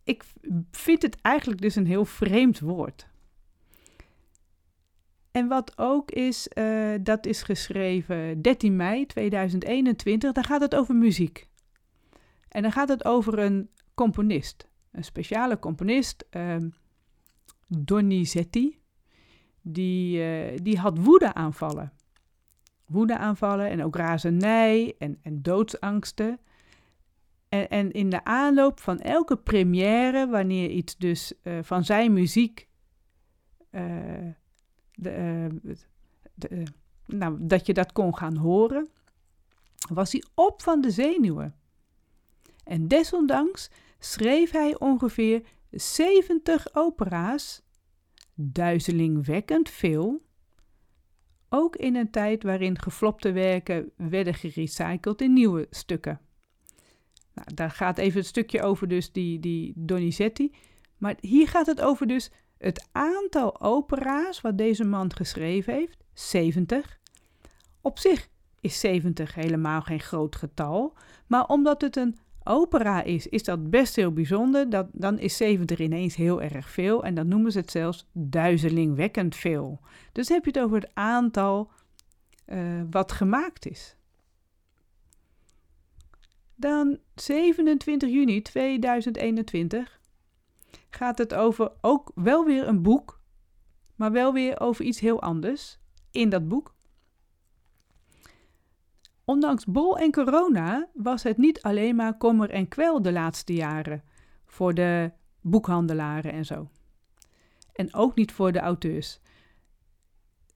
Ik 0.04 0.24
vind 0.72 1.02
het 1.02 1.22
eigenlijk 1.22 1.62
dus 1.62 1.76
een 1.76 1.86
heel 1.86 2.06
vreemd 2.06 2.60
woord. 2.60 3.10
En 5.32 5.48
wat 5.48 5.78
ook 5.78 6.12
is, 6.12 6.48
uh, 6.54 6.96
dat 7.02 7.26
is 7.26 7.44
geschreven 7.44 8.42
13 8.42 8.76
mei 8.76 9.06
2021, 9.06 10.32
daar 10.32 10.44
gaat 10.44 10.62
het 10.62 10.76
over 10.76 10.96
muziek. 10.96 11.48
En 12.48 12.62
dan 12.62 12.72
gaat 12.72 12.90
het 12.90 13.06
over 13.06 13.40
een 13.40 13.70
componist, 13.94 14.68
een 14.92 15.04
speciale 15.04 15.60
componist, 15.60 16.26
uh, 16.32 16.56
Donizetti. 17.68 18.81
Die, 19.62 20.20
uh, 20.20 20.58
die 20.64 20.80
had 20.80 20.98
woedeaanvallen. 20.98 21.92
Woedeaanvallen 22.86 23.70
en 23.70 23.84
ook 23.84 23.96
razernij 23.96 24.96
en, 24.98 25.20
en 25.22 25.42
doodsangsten. 25.42 26.40
En, 27.50 27.70
en 27.70 27.92
in 27.92 28.10
de 28.10 28.24
aanloop 28.24 28.80
van 28.80 29.00
elke 29.00 29.38
première, 29.38 30.28
wanneer 30.28 30.70
iets 30.70 30.98
dus 30.98 31.34
uh, 31.44 31.60
van 31.62 31.84
zijn 31.84 32.14
muziek 32.14 32.68
de, 35.02 35.50
uh, 35.64 35.74
de, 36.34 36.50
uh, 36.50 36.66
nou, 37.06 37.38
dat 37.40 37.66
je 37.66 37.74
dat 37.74 37.92
kon 37.92 38.18
gaan 38.18 38.36
horen, 38.36 38.90
was 39.94 40.12
hij 40.12 40.24
op 40.36 40.62
van 40.62 40.82
de 40.82 40.92
zenuwen. 40.92 41.56
En 42.64 42.88
desondanks 42.88 43.70
schreef 44.00 44.52
hij 44.52 44.80
ongeveer 44.80 45.44
70 45.72 46.76
opera's, 46.76 47.62
duizelingwekkend 48.42 49.70
veel, 49.70 50.22
ook 51.50 51.76
in 51.76 51.96
een 51.96 52.12
tijd 52.12 52.44
waarin 52.44 52.80
geflopte 52.80 53.32
werken 53.32 53.92
werden 53.96 54.34
gerecycled 54.34 55.22
in 55.22 55.34
nieuwe 55.34 55.68
stukken. 55.70 56.20
Nou, 57.34 57.48
daar 57.54 57.72
gaat 57.72 57.98
even 57.98 58.20
het 58.20 58.28
stukje 58.28 58.62
over 58.62 58.88
dus 58.88 59.12
die, 59.12 59.40
die 59.40 59.74
Donizetti. 59.76 60.54
Maar 60.98 61.16
hier 61.20 61.48
gaat 61.48 61.66
het 61.66 61.82
over 61.82 62.08
dus 62.08 62.32
het 62.58 62.90
aantal 62.92 63.62
opera's 63.62 64.42
wat 64.42 64.58
deze 64.58 64.84
man 64.84 65.16
geschreven 65.16 65.74
heeft, 65.74 66.04
70. 66.14 67.00
Op 67.82 68.00
zich 68.00 68.30
is 68.60 68.80
70 68.80 69.36
helemaal 69.36 69.82
geen 69.82 70.00
groot 70.00 70.36
getal, 70.36 70.98
maar 71.28 71.46
omdat 71.46 71.82
het 71.82 71.96
een 71.96 72.18
opera 72.44 73.04
is, 73.04 73.28
is 73.28 73.44
dat 73.44 73.70
best 73.70 73.96
heel 73.96 74.14
bijzonder. 74.14 74.70
Dat, 74.70 74.88
dan 74.92 75.20
is 75.20 75.38
70 75.38 75.80
ineens 75.80 76.16
heel 76.16 76.42
erg 76.42 76.70
veel 76.70 77.04
en 77.04 77.16
dan 77.16 77.28
noemen 77.28 77.52
ze 77.52 77.60
het 77.60 77.72
zelfs 77.72 78.10
duizelingwekkend 78.14 79.36
veel. 79.36 79.80
Dus 80.12 80.30
heb 80.30 80.46
je 80.46 80.52
het 80.52 80.60
over 80.60 80.80
het 80.80 80.90
aantal 80.94 81.72
uh, 82.48 82.82
wat 82.90 83.12
gemaakt 83.12 83.70
is. 83.70 83.96
Dan 86.56 87.00
27 87.16 88.10
juni 88.10 88.42
2021 88.42 90.00
gaat 90.90 91.18
het 91.18 91.34
over 91.34 91.72
ook 91.82 92.12
wel 92.16 92.46
weer 92.46 92.68
een 92.68 92.82
boek, 92.82 93.22
maar 93.96 94.12
wel 94.12 94.34
weer 94.34 94.60
over 94.60 94.86
iets 94.86 95.00
heel 95.00 95.22
anders 95.22 95.80
in 96.12 96.30
dat 96.30 96.48
boek. 96.48 96.74
Ondanks 99.26 99.66
bol 99.66 99.98
en 99.98 100.12
corona 100.12 100.88
was 100.94 101.24
het 101.24 101.38
niet 101.38 101.62
alleen 101.62 101.96
maar 101.96 102.18
kommer 102.18 102.50
en 102.50 102.68
kwel 102.68 103.02
de 103.02 103.12
laatste 103.12 103.54
jaren 103.54 104.04
voor 104.46 104.74
de 104.74 105.12
boekhandelaren 105.42 106.32
en 106.32 106.46
zo. 106.46 106.70
En 107.74 107.94
ook 107.94 108.16
niet 108.16 108.32
voor 108.32 108.52
de 108.52 108.60
auteurs. 108.60 109.20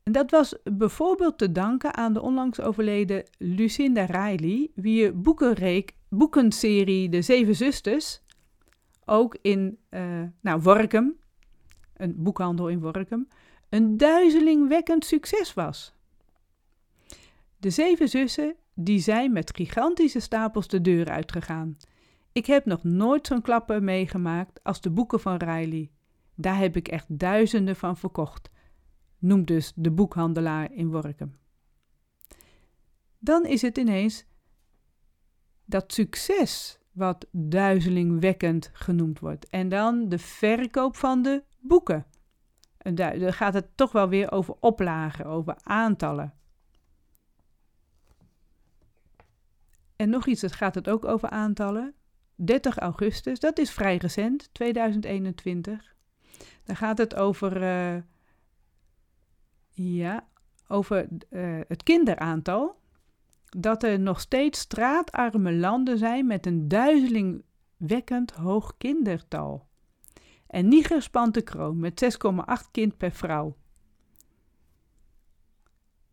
En 0.04 0.12
dat 0.12 0.32
was 0.32 0.56
bijvoorbeeld 0.64 1.38
te 1.38 1.52
danken 1.52 1.96
aan 1.96 2.14
de 2.14 2.22
onlangs 2.22 2.62
overleden 2.62 3.24
Lucinda 3.38 4.06
Riley, 4.06 4.72
wie 4.76 5.12
boekenreek, 5.12 5.96
boekenserie 6.10 7.10
De 7.10 7.22
Zeven 7.22 7.56
Zusters 7.56 8.22
ook 9.06 9.38
in 9.42 9.78
uh, 9.90 10.22
nou, 10.42 10.62
Workum, 10.62 11.16
een 11.94 12.14
boekhandel 12.18 12.68
in 12.70 12.80
Workum, 12.80 13.28
een 13.70 13.98
duizelingwekkend 13.98 15.06
succes 15.06 15.54
was. 15.54 15.95
De 17.66 17.72
zeven 17.72 18.10
zussen 18.10 18.56
die 18.74 19.00
zijn 19.00 19.32
met 19.32 19.56
gigantische 19.56 20.20
stapels 20.20 20.68
de 20.68 20.82
deur 20.82 21.10
uitgegaan. 21.10 21.78
Ik 22.32 22.46
heb 22.46 22.66
nog 22.66 22.84
nooit 22.84 23.28
zo'n 23.28 23.42
klappen 23.42 23.84
meegemaakt 23.84 24.64
als 24.64 24.82
de 24.82 24.90
boeken 24.90 25.20
van 25.20 25.38
Riley. 25.38 25.92
Daar 26.36 26.58
heb 26.58 26.76
ik 26.76 26.88
echt 26.88 27.20
duizenden 27.20 27.76
van 27.76 27.98
verkocht, 27.98 28.50
noemt 29.20 29.48
dus 29.48 29.74
de 29.76 29.92
boekhandelaar 29.92 30.72
in 30.72 30.92
Workum. 30.92 31.38
Dan 33.20 33.46
is 33.46 33.62
het 33.62 33.78
ineens 33.78 34.26
dat 35.66 35.94
succes 35.94 36.80
wat 36.92 37.28
duizelingwekkend 37.32 38.70
genoemd 38.74 39.20
wordt. 39.20 39.50
En 39.50 39.70
dan 39.70 40.10
de 40.10 40.20
verkoop 40.20 40.96
van 40.96 41.22
de 41.22 41.44
boeken. 41.60 42.06
En 42.78 42.96
daar, 42.96 43.34
gaat 43.34 43.54
het 43.54 43.78
toch 43.78 43.92
wel 43.92 44.10
weer 44.10 44.32
over 44.32 44.56
oplagen, 44.60 45.26
over 45.26 45.58
aantallen. 45.64 46.34
En 49.96 50.10
nog 50.10 50.28
iets, 50.28 50.42
het 50.42 50.54
gaat 50.54 50.76
het 50.76 50.90
ook 50.90 51.06
over 51.06 51.30
aantallen. 51.30 51.94
30 52.36 52.78
augustus, 52.78 53.40
dat 53.40 53.58
is 53.58 53.72
vrij 53.72 53.98
recent, 53.98 54.50
2021. 54.52 55.96
Dan 56.64 56.76
gaat 56.76 56.98
het 56.98 57.16
over, 57.16 57.62
uh, 57.62 58.02
ja, 59.70 60.28
over 60.68 61.08
uh, 61.30 61.60
het 61.68 61.84
kinderaantal 61.84 62.80
dat 63.58 63.84
er 63.84 64.00
nog 64.00 64.20
steeds 64.20 64.60
straatarme 64.60 65.54
landen 65.54 65.98
zijn 65.98 66.28
met 66.28 66.46
een 66.46 66.68
duizelingwekkend 66.68 68.32
hoog 68.32 68.78
kindertal. 68.78 69.68
En 70.48 70.68
Niger 70.68 71.02
spant 71.02 71.34
de 71.34 71.42
kroon 71.42 71.80
met 71.80 72.04
6,8 72.04 72.72
kind 72.72 72.98
per 72.98 73.12
vrouw. 73.12 73.56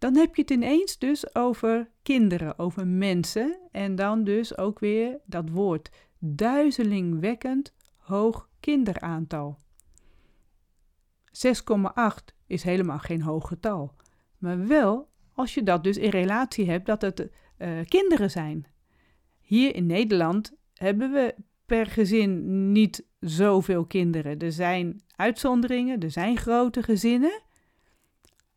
Dan 0.03 0.17
heb 0.17 0.35
je 0.35 0.43
het 0.43 0.51
ineens 0.51 0.99
dus 0.99 1.35
over 1.35 1.91
kinderen, 2.03 2.59
over 2.59 2.87
mensen 2.87 3.59
en 3.71 3.95
dan 3.95 4.25
dus 4.25 4.59
ook 4.59 4.79
weer 4.79 5.19
dat 5.25 5.49
woord 5.49 5.91
duizelingwekkend 6.19 7.75
hoog 7.97 8.49
kinderaantal. 8.61 9.59
6,8 11.27 12.35
is 12.47 12.63
helemaal 12.63 12.99
geen 12.99 13.23
hoog 13.23 13.49
getal, 13.49 13.95
maar 14.39 14.67
wel 14.67 15.09
als 15.33 15.55
je 15.55 15.63
dat 15.63 15.85
dus 15.85 15.97
in 15.97 16.11
relatie 16.11 16.71
hebt 16.71 16.87
dat 16.87 17.03
het 17.03 17.21
uh, 17.21 17.69
kinderen 17.89 18.31
zijn. 18.31 18.67
Hier 19.41 19.75
in 19.75 19.87
Nederland 19.87 20.53
hebben 20.75 21.13
we 21.13 21.35
per 21.67 21.87
gezin 21.87 22.73
niet 22.73 23.05
zoveel 23.21 23.85
kinderen. 23.85 24.39
Er 24.39 24.53
zijn 24.53 25.03
uitzonderingen, 25.17 26.01
er 26.01 26.11
zijn 26.11 26.37
grote 26.37 26.83
gezinnen. 26.83 27.43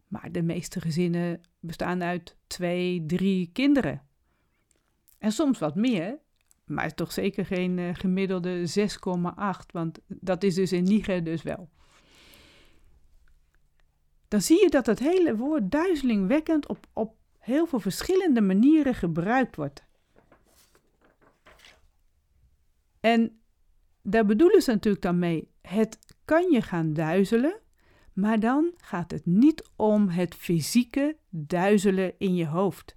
Maar 0.08 0.32
de 0.32 0.42
meeste 0.42 0.82
gezinnen 0.82 1.42
bestaan 1.60 2.04
uit 2.04 2.36
twee, 2.48 3.06
drie 3.06 3.50
kinderen. 3.54 4.02
En 5.18 5.32
soms 5.32 5.60
wat 5.60 5.76
meer, 5.76 6.20
maar 6.66 6.94
toch 6.94 7.12
zeker 7.12 7.46
geen 7.46 7.78
uh, 7.78 7.90
gemiddelde 7.94 8.70
6,8, 8.80 9.66
want 9.72 10.00
dat 10.08 10.44
is 10.44 10.56
dus 10.56 10.72
in 10.72 10.84
Niger 10.84 11.24
dus 11.24 11.44
wel 11.44 11.70
dan 14.28 14.42
zie 14.44 14.62
je 14.64 14.70
dat 14.70 14.86
het 14.86 15.00
hele 15.00 15.36
woord 15.36 15.72
duizelingwekkend 15.72 16.68
op, 16.68 16.88
op 16.94 17.16
heel 17.40 17.66
veel 17.66 17.80
verschillende 17.80 18.42
manieren 18.42 18.96
gebruikt 18.96 19.56
wordt. 19.56 19.84
En 23.00 23.40
daar 24.02 24.26
bedoelen 24.26 24.62
ze 24.62 24.72
natuurlijk 24.72 25.04
dan 25.04 25.20
mee, 25.20 25.52
het 25.62 26.00
kan 26.26 26.52
je 26.52 26.62
gaan 26.62 26.94
duizelen, 26.94 27.60
maar 28.16 28.40
dan 28.40 28.74
gaat 28.78 29.12
het 29.12 29.26
niet 29.26 29.70
om 29.76 30.10
het 30.10 30.36
fysieke 30.36 31.16
duizelen 31.30 32.14
in 32.18 32.36
je 32.36 32.48
hoofd. 32.48 32.96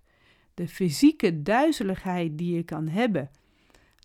De 0.55 0.69
fysieke 0.69 1.43
duizeligheid 1.43 2.39
die 2.39 2.55
je 2.55 2.63
kan 2.63 2.89
hebben 2.89 3.31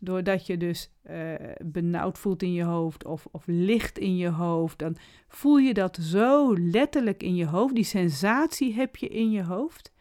doordat 0.04 0.46
je 0.46 0.56
dus 0.56 0.90
uh, 1.10 1.34
benauwd 1.64 2.18
voelt 2.18 2.42
in 2.42 2.52
je 2.52 2.64
hoofd 2.64 3.04
of, 3.04 3.26
of 3.30 3.42
licht 3.46 3.98
in 3.98 4.16
je 4.16 4.28
hoofd, 4.28 4.78
dan 4.78 4.96
voel 5.28 5.56
je 5.56 5.74
dat 5.74 5.96
zo 6.00 6.56
letterlijk 6.58 7.22
in 7.22 7.34
je 7.34 7.46
hoofd. 7.46 7.74
Die 7.74 7.84
sensatie 7.84 8.74
heb 8.74 8.96
je 8.96 9.08
in 9.08 9.30
je 9.30 9.44
hoofd. 9.44 9.92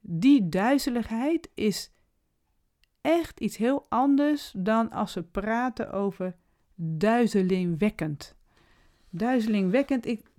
Die 0.00 0.48
duizeligheid 0.48 1.50
is 1.54 1.92
echt 3.00 3.40
iets 3.40 3.56
heel 3.56 3.86
anders 3.88 4.52
dan 4.56 4.90
als 4.90 5.14
we 5.14 5.22
praten 5.22 5.92
over 5.92 6.36
duizelingwekkend. 6.74 8.38
Duizelingwekkend, 9.10 10.06
ik, 10.06 10.30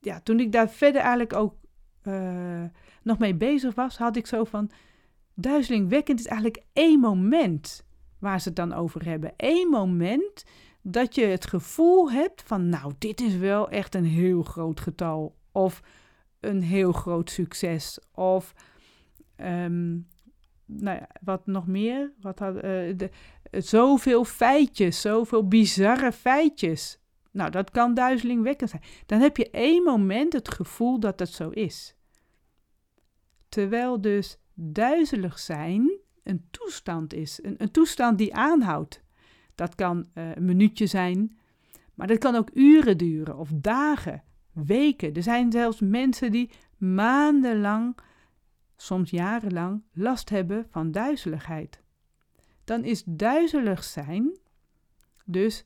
ja, 0.00 0.20
toen 0.20 0.40
ik 0.40 0.52
daar 0.52 0.70
verder 0.70 1.00
eigenlijk 1.00 1.32
ook 1.32 1.54
uh, 2.02 2.64
nog 3.02 3.18
mee 3.18 3.34
bezig 3.34 3.74
was, 3.74 3.98
had 3.98 4.16
ik 4.16 4.26
zo 4.26 4.44
van, 4.44 4.70
duizelingwekkend 5.34 6.18
is 6.18 6.26
eigenlijk 6.26 6.62
één 6.72 7.00
moment 7.00 7.84
waar 8.18 8.40
ze 8.40 8.48
het 8.48 8.56
dan 8.56 8.72
over 8.72 9.04
hebben. 9.04 9.32
Eén 9.36 9.68
moment 9.68 10.44
dat 10.82 11.14
je 11.14 11.24
het 11.24 11.46
gevoel 11.46 12.10
hebt 12.10 12.42
van, 12.42 12.68
nou, 12.68 12.92
dit 12.98 13.20
is 13.20 13.36
wel 13.36 13.70
echt 13.70 13.94
een 13.94 14.04
heel 14.04 14.42
groot 14.42 14.80
getal. 14.80 15.36
Of 15.52 15.82
een 16.40 16.62
heel 16.62 16.92
groot 16.92 17.30
succes. 17.30 17.98
Of 18.14 18.54
um, 19.36 20.08
nou 20.66 20.98
ja, 20.98 21.08
wat 21.20 21.46
nog 21.46 21.66
meer? 21.66 22.12
Wat 22.20 22.38
had, 22.38 22.54
uh, 22.54 22.62
de, 22.62 23.10
zoveel 23.50 24.24
feitjes, 24.24 25.00
zoveel 25.00 25.48
bizarre 25.48 26.12
feitjes. 26.12 26.99
Nou, 27.30 27.50
dat 27.50 27.70
kan 27.70 27.94
duizelingwekkend 27.94 28.70
zijn. 28.70 28.82
Dan 29.06 29.20
heb 29.20 29.36
je 29.36 29.50
één 29.50 29.82
moment 29.82 30.32
het 30.32 30.48
gevoel 30.48 31.00
dat 31.00 31.18
het 31.18 31.28
zo 31.28 31.48
is. 31.48 31.94
Terwijl 33.48 34.00
dus 34.00 34.38
duizelig 34.54 35.38
zijn 35.38 35.98
een 36.22 36.46
toestand 36.50 37.14
is, 37.14 37.42
een, 37.42 37.54
een 37.58 37.70
toestand 37.70 38.18
die 38.18 38.34
aanhoudt. 38.34 39.02
Dat 39.54 39.74
kan 39.74 40.08
uh, 40.14 40.36
een 40.36 40.44
minuutje 40.44 40.86
zijn, 40.86 41.38
maar 41.94 42.06
dat 42.06 42.18
kan 42.18 42.34
ook 42.34 42.50
uren 42.54 42.98
duren 42.98 43.36
of 43.38 43.50
dagen, 43.54 44.22
weken. 44.52 45.14
Er 45.14 45.22
zijn 45.22 45.52
zelfs 45.52 45.80
mensen 45.80 46.30
die 46.30 46.50
maandenlang 46.76 47.98
soms 48.76 49.10
jarenlang, 49.10 49.82
last 49.92 50.30
hebben 50.30 50.66
van 50.70 50.90
duizeligheid. 50.90 51.82
Dan 52.64 52.84
is 52.84 53.02
duizelig 53.06 53.84
zijn 53.84 54.38
dus 55.24 55.64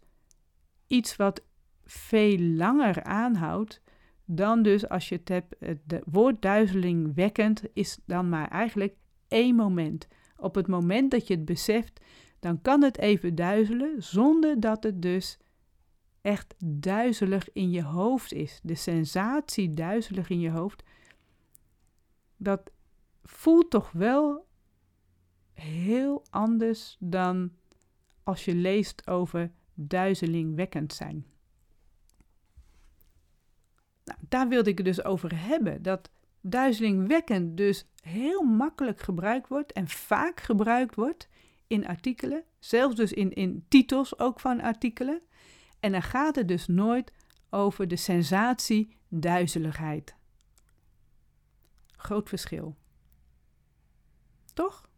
iets 0.86 1.16
wat 1.16 1.42
veel 1.84 2.38
langer 2.38 3.02
aanhoudt 3.02 3.82
dan 4.24 4.62
dus 4.62 4.88
als 4.88 5.08
je 5.08 5.14
het 5.14 5.28
hebt, 5.28 5.54
het 5.58 6.02
woord 6.04 6.42
duizeling 6.42 7.14
wekkend 7.14 7.62
is 7.72 7.98
dan 8.06 8.28
maar 8.28 8.48
eigenlijk 8.48 8.94
één 9.28 9.54
moment. 9.54 10.08
Op 10.36 10.54
het 10.54 10.66
moment 10.66 11.10
dat 11.10 11.26
je 11.26 11.34
het 11.34 11.44
beseft, 11.44 12.00
dan 12.40 12.62
kan 12.62 12.82
het 12.82 12.98
even 12.98 13.34
duizelen 13.34 14.02
zonder 14.02 14.60
dat 14.60 14.82
het 14.82 15.02
dus 15.02 15.38
echt 16.20 16.54
duizelig 16.64 17.52
in 17.52 17.70
je 17.70 17.82
hoofd 17.82 18.32
is. 18.32 18.60
De 18.62 18.74
sensatie 18.74 19.74
duizelig 19.74 20.28
in 20.28 20.40
je 20.40 20.50
hoofd, 20.50 20.82
dat 22.36 22.70
voelt 23.22 23.70
toch 23.70 23.92
wel 23.92 24.46
heel 25.52 26.24
anders 26.30 26.96
dan 27.00 27.52
als 28.22 28.44
je 28.44 28.54
leest 28.54 29.08
over 29.08 29.52
duizelingwekkend 29.74 30.92
zijn. 30.92 31.33
Nou, 34.04 34.18
daar 34.28 34.48
wilde 34.48 34.70
ik 34.70 34.76
het 34.76 34.86
dus 34.86 35.04
over 35.04 35.46
hebben. 35.46 35.82
Dat 35.82 36.10
duizelingwekkend 36.40 37.56
dus 37.56 37.86
heel 38.00 38.42
makkelijk 38.42 39.00
gebruikt 39.00 39.48
wordt 39.48 39.72
en 39.72 39.88
vaak 39.88 40.40
gebruikt 40.40 40.94
wordt 40.94 41.28
in 41.66 41.86
artikelen, 41.86 42.44
zelfs 42.58 42.96
dus 42.96 43.12
in, 43.12 43.32
in 43.32 43.64
titels 43.68 44.18
ook 44.18 44.40
van 44.40 44.60
artikelen. 44.60 45.22
En 45.80 45.92
dan 45.92 46.02
gaat 46.02 46.36
het 46.36 46.48
dus 46.48 46.66
nooit 46.66 47.12
over 47.50 47.88
de 47.88 47.96
sensatie 47.96 48.96
duizeligheid. 49.08 50.14
Groot 51.96 52.28
verschil. 52.28 52.76
Toch? 54.54 54.88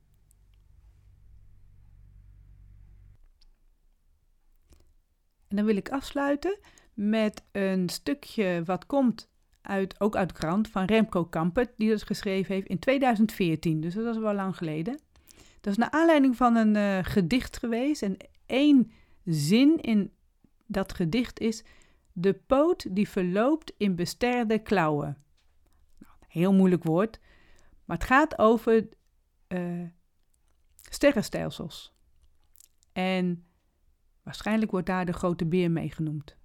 En 5.48 5.56
dan 5.56 5.64
wil 5.64 5.76
ik 5.76 5.90
afsluiten 5.90 6.58
met 6.96 7.42
een 7.52 7.88
stukje 7.88 8.62
wat 8.64 8.86
komt 8.86 9.28
uit, 9.60 10.00
ook 10.00 10.16
uit 10.16 10.32
krant 10.32 10.68
van 10.68 10.84
Remco 10.84 11.24
Kampert, 11.24 11.70
die 11.76 11.90
dat 11.90 12.02
geschreven 12.02 12.54
heeft 12.54 12.66
in 12.66 12.78
2014. 12.78 13.80
Dus 13.80 13.94
dat 13.94 14.14
is 14.14 14.20
wel 14.20 14.34
lang 14.34 14.56
geleden. 14.56 15.00
Dat 15.60 15.72
is 15.72 15.76
naar 15.76 15.90
aanleiding 15.90 16.36
van 16.36 16.56
een 16.56 16.74
uh, 16.74 16.98
gedicht 17.02 17.56
geweest. 17.56 18.02
En 18.02 18.16
één 18.46 18.90
zin 19.24 19.80
in 19.80 20.12
dat 20.66 20.92
gedicht 20.92 21.40
is: 21.40 21.64
De 22.12 22.32
poot 22.32 22.94
die 22.94 23.08
verloopt 23.08 23.72
in 23.76 23.94
besterde 23.94 24.58
klauwen. 24.58 25.16
Nou, 25.98 26.12
heel 26.28 26.52
moeilijk 26.52 26.84
woord. 26.84 27.20
Maar 27.84 27.96
het 27.96 28.06
gaat 28.06 28.38
over 28.38 28.88
uh, 29.48 29.82
sterrenstelsels. 30.90 31.94
En 32.92 33.44
waarschijnlijk 34.22 34.70
wordt 34.70 34.86
daar 34.86 35.06
de 35.06 35.12
grote 35.12 35.46
beer 35.46 35.70
mee 35.70 35.90
genoemd. 35.90 36.35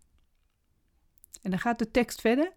En 1.41 1.49
dan 1.49 1.59
gaat 1.59 1.79
de 1.79 1.91
tekst 1.91 2.21
verder. 2.21 2.53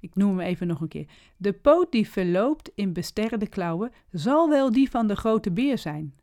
Ik 0.00 0.14
noem 0.14 0.38
hem 0.38 0.46
even 0.46 0.66
nog 0.66 0.80
een 0.80 0.88
keer. 0.88 1.08
De 1.36 1.52
poot 1.52 1.92
die 1.92 2.08
verloopt 2.08 2.70
in 2.74 2.92
besterde 2.92 3.48
klauwen 3.48 3.92
zal 4.10 4.48
wel 4.48 4.72
die 4.72 4.90
van 4.90 5.06
de 5.06 5.16
grote 5.16 5.50
beer 5.50 5.78
zijn. 5.78 6.14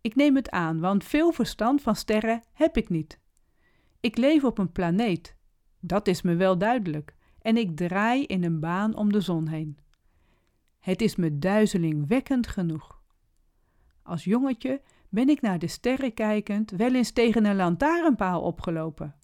Ik 0.00 0.14
neem 0.14 0.36
het 0.36 0.50
aan, 0.50 0.80
want 0.80 1.04
veel 1.04 1.32
verstand 1.32 1.82
van 1.82 1.96
sterren 1.96 2.42
heb 2.52 2.76
ik 2.76 2.88
niet. 2.88 3.18
Ik 4.00 4.16
leef 4.16 4.44
op 4.44 4.58
een 4.58 4.72
planeet, 4.72 5.36
dat 5.80 6.08
is 6.08 6.22
me 6.22 6.34
wel 6.34 6.58
duidelijk, 6.58 7.14
en 7.40 7.56
ik 7.56 7.76
draai 7.76 8.24
in 8.24 8.44
een 8.44 8.60
baan 8.60 8.96
om 8.96 9.12
de 9.12 9.20
zon 9.20 9.48
heen. 9.48 9.78
Het 10.78 11.02
is 11.02 11.16
me 11.16 11.38
duizelingwekkend 11.38 12.46
genoeg. 12.46 13.02
Als 14.02 14.24
jongetje 14.24 14.80
ben 15.08 15.28
ik 15.28 15.40
naar 15.40 15.58
de 15.58 15.66
sterren 15.66 16.14
kijkend 16.14 16.70
wel 16.70 16.94
eens 16.94 17.10
tegen 17.10 17.44
een 17.44 17.56
lantaarnpaal 17.56 18.42
opgelopen. 18.42 19.14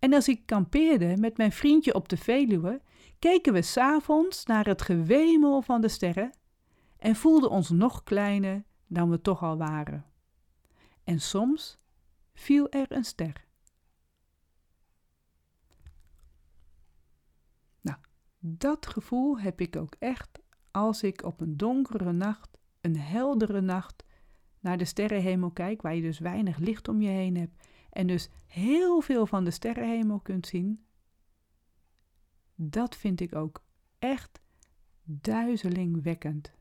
En 0.00 0.12
als 0.12 0.28
ik 0.28 0.46
kampeerde 0.46 1.16
met 1.16 1.36
mijn 1.36 1.52
vriendje 1.52 1.94
op 1.94 2.08
de 2.08 2.16
Veluwe, 2.16 2.80
keken 3.18 3.52
we 3.52 3.62
s'avonds 3.62 4.44
naar 4.44 4.66
het 4.66 4.82
gewemel 4.82 5.62
van 5.62 5.80
de 5.80 5.88
sterren 5.88 6.32
en 6.96 7.16
voelden 7.16 7.50
ons 7.50 7.70
nog 7.70 8.02
kleiner 8.02 8.64
dan 8.86 9.10
we 9.10 9.20
toch 9.20 9.42
al 9.42 9.56
waren. 9.56 10.04
En 11.04 11.20
soms 11.20 11.78
viel 12.34 12.70
er 12.70 12.92
een 12.92 13.04
ster. 13.04 13.44
Nou, 17.80 17.98
dat 18.38 18.86
gevoel 18.86 19.40
heb 19.40 19.60
ik 19.60 19.76
ook 19.76 19.96
echt 19.98 20.40
als 20.70 21.02
ik 21.02 21.22
op 21.22 21.40
een 21.40 21.56
donkere 21.56 22.12
nacht, 22.12 22.58
een 22.80 22.96
heldere 22.96 23.60
nacht, 23.60 24.04
naar 24.60 24.78
de 24.78 24.84
sterrenhemel 24.84 25.50
kijk, 25.50 25.82
waar 25.82 25.94
je 25.94 26.02
dus 26.02 26.18
weinig 26.18 26.58
licht 26.58 26.88
om 26.88 27.02
je 27.02 27.08
heen 27.08 27.36
hebt 27.36 27.68
en 27.90 28.06
dus 28.06 28.28
heel 28.46 29.00
veel 29.00 29.26
van 29.26 29.44
de 29.44 29.50
sterrenhemel 29.50 30.20
kunt 30.20 30.46
zien, 30.46 30.84
dat 32.54 32.96
vind 32.96 33.20
ik 33.20 33.34
ook 33.34 33.64
echt 33.98 34.40
duizelingwekkend. 35.04 36.52